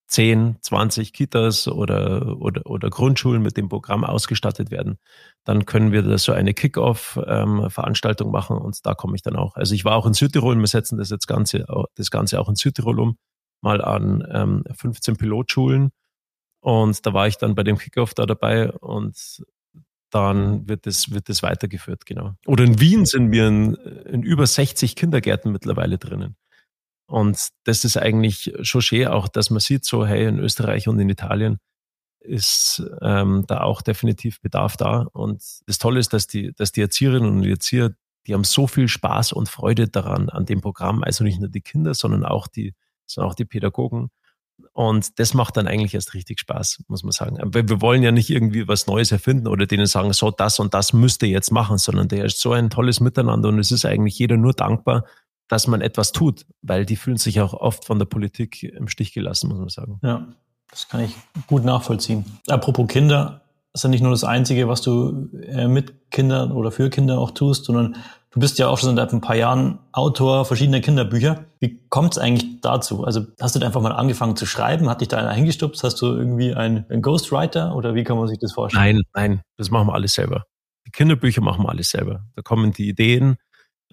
[0.07, 4.97] 10, 20 Kitas oder, oder, oder Grundschulen mit dem Programm ausgestattet werden,
[5.43, 9.55] dann können wir da so eine Kick-Off-Veranstaltung ähm, machen und da komme ich dann auch.
[9.55, 12.55] Also ich war auch in Südtirol, wir setzen das jetzt Ganze, das Ganze auch in
[12.55, 13.17] Südtirol um,
[13.61, 15.91] mal an ähm, 15 Pilotschulen
[16.61, 19.43] und da war ich dann bei dem Kickoff da dabei und
[20.11, 22.35] dann wird es wird das weitergeführt, genau.
[22.45, 26.35] Oder in Wien sind wir in, in über 60 Kindergärten mittlerweile drinnen.
[27.05, 30.99] Und das ist eigentlich schon schön, auch dass man sieht, so hey, in Österreich und
[30.99, 31.59] in Italien
[32.23, 35.07] ist ähm, da auch definitiv Bedarf da.
[35.13, 37.93] Und das Tolle ist, dass die, dass die Erzieherinnen und Erzieher,
[38.25, 41.03] die haben so viel Spaß und Freude daran, an dem Programm.
[41.03, 42.73] Also nicht nur die Kinder, sondern auch die,
[43.05, 44.09] sondern auch die Pädagogen.
[44.71, 47.39] Und das macht dann eigentlich erst richtig Spaß, muss man sagen.
[47.39, 50.73] Aber wir wollen ja nicht irgendwie was Neues erfinden oder denen sagen, so das und
[50.73, 53.85] das müsst ihr jetzt machen, sondern der ist so ein tolles Miteinander und es ist
[53.85, 55.05] eigentlich jeder nur dankbar,
[55.53, 59.13] dass man etwas tut, weil die fühlen sich auch oft von der Politik im Stich
[59.13, 59.99] gelassen, muss man sagen.
[60.03, 60.27] Ja,
[60.69, 61.15] das kann ich
[61.47, 62.25] gut nachvollziehen.
[62.47, 63.41] Apropos Kinder,
[63.73, 67.31] ist ja nicht nur das Einzige, was du äh, mit Kindern oder für Kinder auch
[67.31, 67.95] tust, sondern
[68.33, 71.45] Du bist ja auch schon seit ein paar Jahren Autor verschiedener Kinderbücher.
[71.59, 73.03] Wie kommt es eigentlich dazu?
[73.03, 74.89] Also hast du da einfach mal angefangen zu schreiben?
[74.89, 75.83] Hat dich da einer hingestupst?
[75.83, 78.83] Hast du irgendwie einen, einen Ghostwriter oder wie kann man sich das vorstellen?
[78.83, 80.45] Nein, nein, das machen wir alles selber.
[80.87, 82.25] Die Kinderbücher machen wir alles selber.
[82.35, 83.37] Da kommen die Ideen,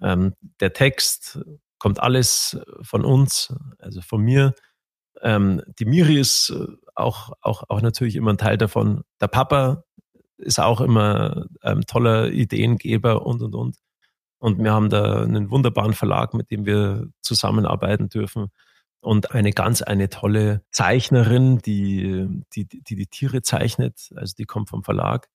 [0.03, 1.40] ähm, der Text,
[1.80, 4.55] kommt alles von uns, also von mir.
[5.22, 6.55] Ähm, die Miri ist
[6.94, 9.03] auch, auch, auch natürlich immer ein Teil davon.
[9.20, 9.84] Der Papa
[10.36, 13.76] ist auch immer ähm, toller Ideengeber und, und, und.
[14.38, 18.48] Und wir haben da einen wunderbaren Verlag, mit dem wir zusammenarbeiten dürfen.
[19.01, 24.11] Und eine ganz, eine tolle Zeichnerin, die die, die, die Tiere zeichnet.
[24.14, 25.28] Also die kommt vom Verlag.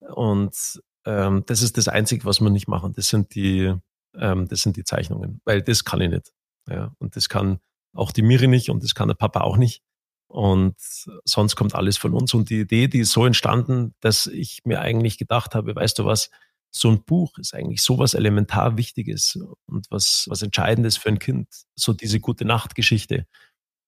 [0.00, 2.92] Und ähm, das ist das Einzige, was wir nicht machen.
[2.94, 3.74] Das sind die,
[4.16, 5.40] ähm, das sind die Zeichnungen.
[5.44, 6.32] Weil das kann ich nicht.
[6.68, 7.58] Ja, und das kann
[7.94, 9.82] auch die Miri nicht und das kann der Papa auch nicht.
[10.28, 10.76] Und
[11.24, 12.32] sonst kommt alles von uns.
[12.32, 16.06] Und die Idee, die ist so entstanden, dass ich mir eigentlich gedacht habe, weißt du
[16.06, 16.30] was,
[16.74, 21.48] so ein Buch ist eigentlich sowas elementar Wichtiges und was, was Entscheidendes für ein Kind.
[21.74, 23.26] So diese gute Nachtgeschichte.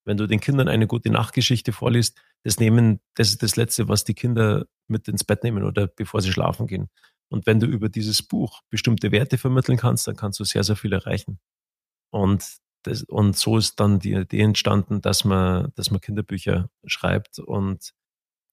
[0.04, 4.04] Wenn du den Kindern eine gute Nachtgeschichte vorliest, das nehmen, das ist das Letzte, was
[4.04, 6.90] die Kinder mit ins Bett nehmen oder bevor sie schlafen gehen.
[7.30, 10.76] Und wenn du über dieses Buch bestimmte Werte vermitteln kannst, dann kannst du sehr, sehr
[10.76, 11.38] viel erreichen.
[12.10, 12.44] Und
[12.84, 17.38] das, und so ist dann die Idee entstanden, dass man, dass man Kinderbücher schreibt.
[17.38, 17.92] Und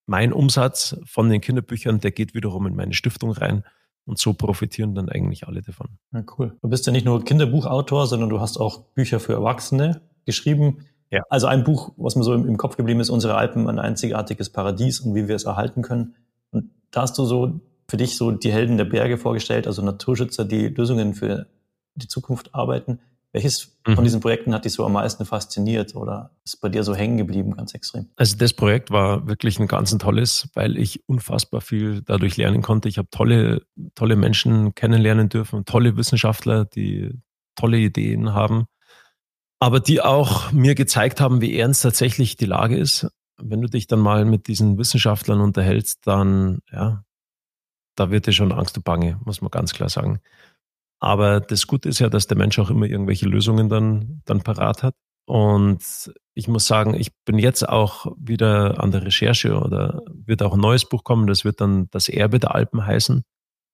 [0.07, 3.63] mein Umsatz von den Kinderbüchern, der geht wiederum in meine Stiftung rein.
[4.05, 5.99] Und so profitieren dann eigentlich alle davon.
[6.11, 6.57] Ja, cool.
[6.61, 10.85] Du bist ja nicht nur Kinderbuchautor, sondern du hast auch Bücher für Erwachsene geschrieben.
[11.11, 11.21] Ja.
[11.29, 14.49] Also ein Buch, was mir so im, im Kopf geblieben ist, Unsere Alpen, ein einzigartiges
[14.49, 16.15] Paradies und wie wir es erhalten können.
[16.49, 17.61] Und da hast du so
[17.91, 21.47] für dich so die Helden der Berge vorgestellt, also Naturschützer, die Lösungen für
[21.95, 23.01] die Zukunft arbeiten.
[23.33, 23.95] Welches mhm.
[23.95, 27.17] von diesen Projekten hat dich so am meisten fasziniert oder ist bei dir so hängen
[27.17, 28.07] geblieben, ganz extrem?
[28.15, 32.87] Also das Projekt war wirklich ein ganz tolles, weil ich unfassbar viel dadurch lernen konnte.
[32.87, 33.63] Ich habe tolle,
[33.93, 37.11] tolle Menschen kennenlernen dürfen, tolle Wissenschaftler, die
[37.57, 38.67] tolle Ideen haben,
[39.59, 43.07] aber die auch mir gezeigt haben, wie ernst tatsächlich die Lage ist.
[43.37, 47.03] Wenn du dich dann mal mit diesen Wissenschaftlern unterhältst, dann, ja,
[47.95, 50.19] da wird dir schon Angst und Bange, muss man ganz klar sagen.
[50.99, 54.83] Aber das Gute ist ja, dass der Mensch auch immer irgendwelche Lösungen dann, dann parat
[54.83, 54.95] hat.
[55.25, 60.53] Und ich muss sagen, ich bin jetzt auch wieder an der Recherche oder wird auch
[60.53, 63.23] ein neues Buch kommen, das wird dann das Erbe der Alpen heißen.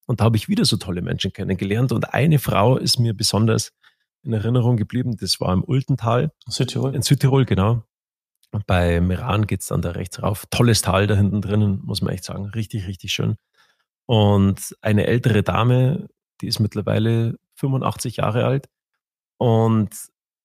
[0.05, 1.91] Und da habe ich wieder so tolle Menschen kennengelernt.
[1.91, 3.73] Und eine Frau ist mir besonders
[4.23, 6.31] in Erinnerung geblieben, das war im Ultental.
[6.47, 6.95] Südtirol.
[6.95, 7.83] In Südtirol, genau.
[8.65, 10.45] Bei Meran geht es dann da rechts rauf.
[10.49, 12.45] Tolles Tal da hinten drinnen, muss man echt sagen.
[12.45, 13.35] Richtig, richtig schön.
[14.07, 16.07] Und eine ältere Dame,
[16.41, 18.69] die ist mittlerweile 85 Jahre alt.
[19.37, 19.89] Und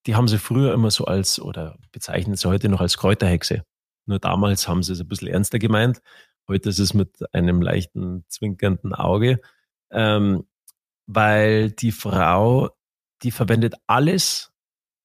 [0.07, 3.65] die haben sie früher immer so als, oder bezeichnen sie heute noch als Kräuterhexe.
[4.05, 6.03] Nur damals haben sie es ein bisschen ernster gemeint.
[6.49, 9.41] Heute ist es mit einem leichten, zwinkernden Auge.
[9.91, 10.45] Ähm,
[11.07, 12.71] weil die Frau,
[13.23, 14.53] die verwendet alles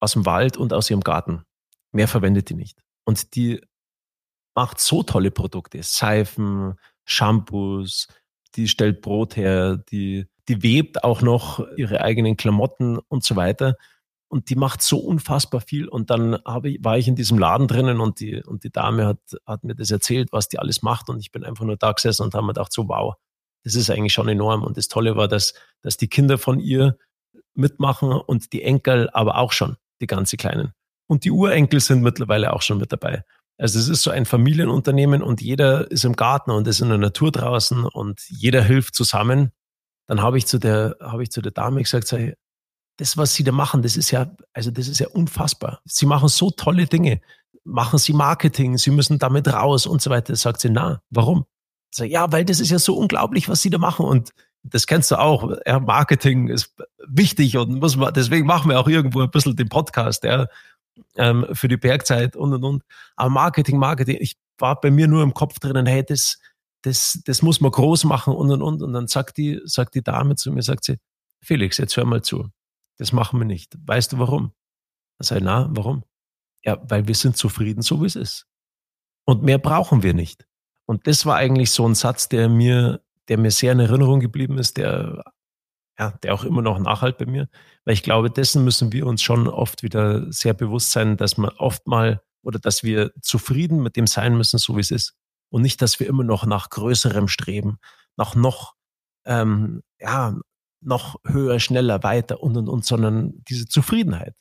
[0.00, 1.44] aus dem Wald und aus ihrem Garten.
[1.92, 2.82] Mehr verwendet die nicht.
[3.04, 3.60] Und die
[4.54, 5.80] macht so tolle Produkte.
[5.82, 8.08] Seifen, Shampoos,
[8.56, 13.76] die stellt Brot her, die, die webt auch noch ihre eigenen Klamotten und so weiter.
[14.28, 15.88] Und die macht so unfassbar viel.
[15.88, 19.06] Und dann habe ich, war ich in diesem Laden drinnen und die, und die Dame
[19.06, 21.08] hat, hat mir das erzählt, was die alles macht.
[21.08, 23.14] Und ich bin einfach nur da gesessen und habe mir gedacht, so wow,
[23.64, 24.62] das ist eigentlich schon enorm.
[24.62, 26.98] Und das Tolle war, dass, dass die Kinder von ihr
[27.54, 30.72] mitmachen und die Enkel aber auch schon, die ganze Kleinen.
[31.06, 33.24] Und die Urenkel sind mittlerweile auch schon mit dabei.
[33.58, 36.98] Also es ist so ein Familienunternehmen und jeder ist im Garten und ist in der
[36.98, 39.50] Natur draußen und jeder hilft zusammen.
[40.06, 42.36] Dann habe ich zu der, habe ich zu der Dame gesagt, sei,
[42.98, 45.80] das, was Sie da machen, das ist ja, also das ist ja unfassbar.
[45.84, 47.20] Sie machen so tolle Dinge.
[47.64, 50.36] Machen Sie Marketing, Sie müssen damit raus und so weiter.
[50.36, 51.44] Sagt sie, na, warum?
[51.90, 54.30] Sag, ja, weil das ist ja so unglaublich, was Sie da machen und
[54.62, 55.52] das kennst du auch.
[55.66, 56.74] Ja, Marketing ist
[57.06, 60.46] wichtig und muss man, deswegen machen wir auch irgendwo ein bisschen den Podcast, ja
[61.16, 62.82] ähm, für die Bergzeit und und und.
[63.16, 66.38] Aber Marketing, Marketing, ich war bei mir nur im Kopf drinnen, hey, das,
[66.82, 68.82] das, das muss man groß machen und und und.
[68.82, 70.98] Und dann sagt die, sagt die Dame zu mir, sagt sie,
[71.42, 72.48] Felix, jetzt hör mal zu.
[72.98, 73.76] Das machen wir nicht.
[73.86, 74.52] Weißt du warum?
[75.18, 76.04] Dann sage ich, na, warum?
[76.64, 78.46] Ja, weil wir sind zufrieden, so wie es ist.
[79.24, 80.46] Und mehr brauchen wir nicht.
[80.86, 84.58] Und das war eigentlich so ein Satz, der mir, der mir sehr in Erinnerung geblieben
[84.58, 85.22] ist, der
[85.98, 87.48] ja, der auch immer noch nachhalt bei mir.
[87.84, 91.50] Weil ich glaube, dessen müssen wir uns schon oft wieder sehr bewusst sein, dass man
[91.58, 95.14] oft mal oder dass wir zufrieden mit dem sein müssen, so wie es ist.
[95.50, 97.78] Und nicht, dass wir immer noch nach Größerem streben,
[98.16, 98.74] nach noch,
[99.24, 100.38] ähm, ja,
[100.80, 104.34] noch höher, schneller, weiter und und und, sondern diese Zufriedenheit.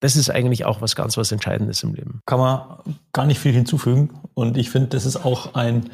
[0.00, 2.22] Das ist eigentlich auch was ganz was Entscheidendes im Leben.
[2.26, 4.18] Kann man gar nicht viel hinzufügen.
[4.34, 5.90] Und ich finde, das ist auch ein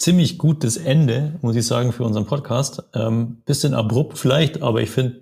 [0.00, 2.82] ziemlich gutes Ende, muss ich sagen, für unseren Podcast.
[2.94, 5.20] Ähm, bisschen abrupt vielleicht, aber ich finde,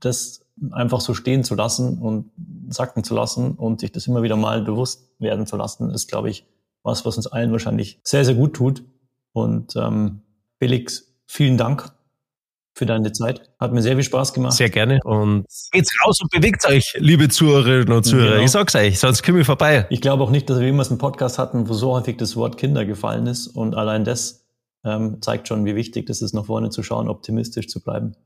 [0.00, 2.30] das einfach so stehen zu lassen und
[2.68, 6.30] sacken zu lassen und sich das immer wieder mal bewusst werden zu lassen, ist, glaube
[6.30, 6.46] ich,
[6.84, 8.84] was, was uns allen wahrscheinlich sehr, sehr gut tut.
[9.32, 10.22] Und ähm,
[10.58, 11.92] Felix, vielen Dank
[12.74, 13.42] für deine Zeit.
[13.58, 14.54] Hat mir sehr viel Spaß gemacht.
[14.54, 15.00] Sehr gerne.
[15.04, 18.32] Und geht's raus und bewegt euch, liebe Zuhörerinnen und Zuhörer.
[18.32, 18.44] Genau.
[18.44, 19.86] Ich sag's euch, sonst komme ich vorbei.
[19.90, 22.56] Ich glaube auch nicht, dass wir jemals einen Podcast hatten, wo so häufig das Wort
[22.56, 23.48] Kinder gefallen ist.
[23.48, 24.46] Und allein das
[24.84, 28.16] ähm, zeigt schon, wie wichtig das ist, nach vorne zu schauen, optimistisch zu bleiben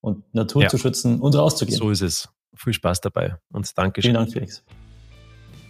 [0.00, 0.68] und Natur ja.
[0.68, 1.78] zu schützen und rauszugehen.
[1.78, 2.28] So ist es.
[2.56, 4.62] Viel Spaß dabei und danke Vielen Dank, Felix.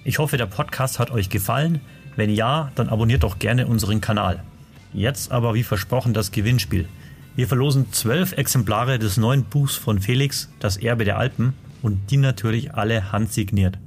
[0.05, 1.81] Ich hoffe, der Podcast hat euch gefallen.
[2.17, 4.45] Wenn ja, dann abonniert doch gerne unseren Kanal.
[4.93, 6.89] Jetzt aber wie versprochen das Gewinnspiel.
[7.37, 12.17] Wir verlosen zwölf Exemplare des neuen Buchs von Felix, Das Erbe der Alpen, und die
[12.17, 13.79] natürlich alle handsigniert.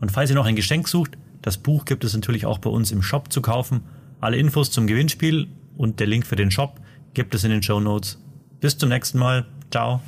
[0.00, 2.90] Und falls ihr noch ein Geschenk sucht, das Buch gibt es natürlich auch bei uns
[2.90, 3.82] im Shop zu kaufen.
[4.20, 6.80] Alle Infos zum Gewinnspiel und der Link für den Shop
[7.12, 8.18] gibt es in den Show Notes.
[8.60, 9.46] Bis zum nächsten Mal.
[9.70, 10.00] Ciao.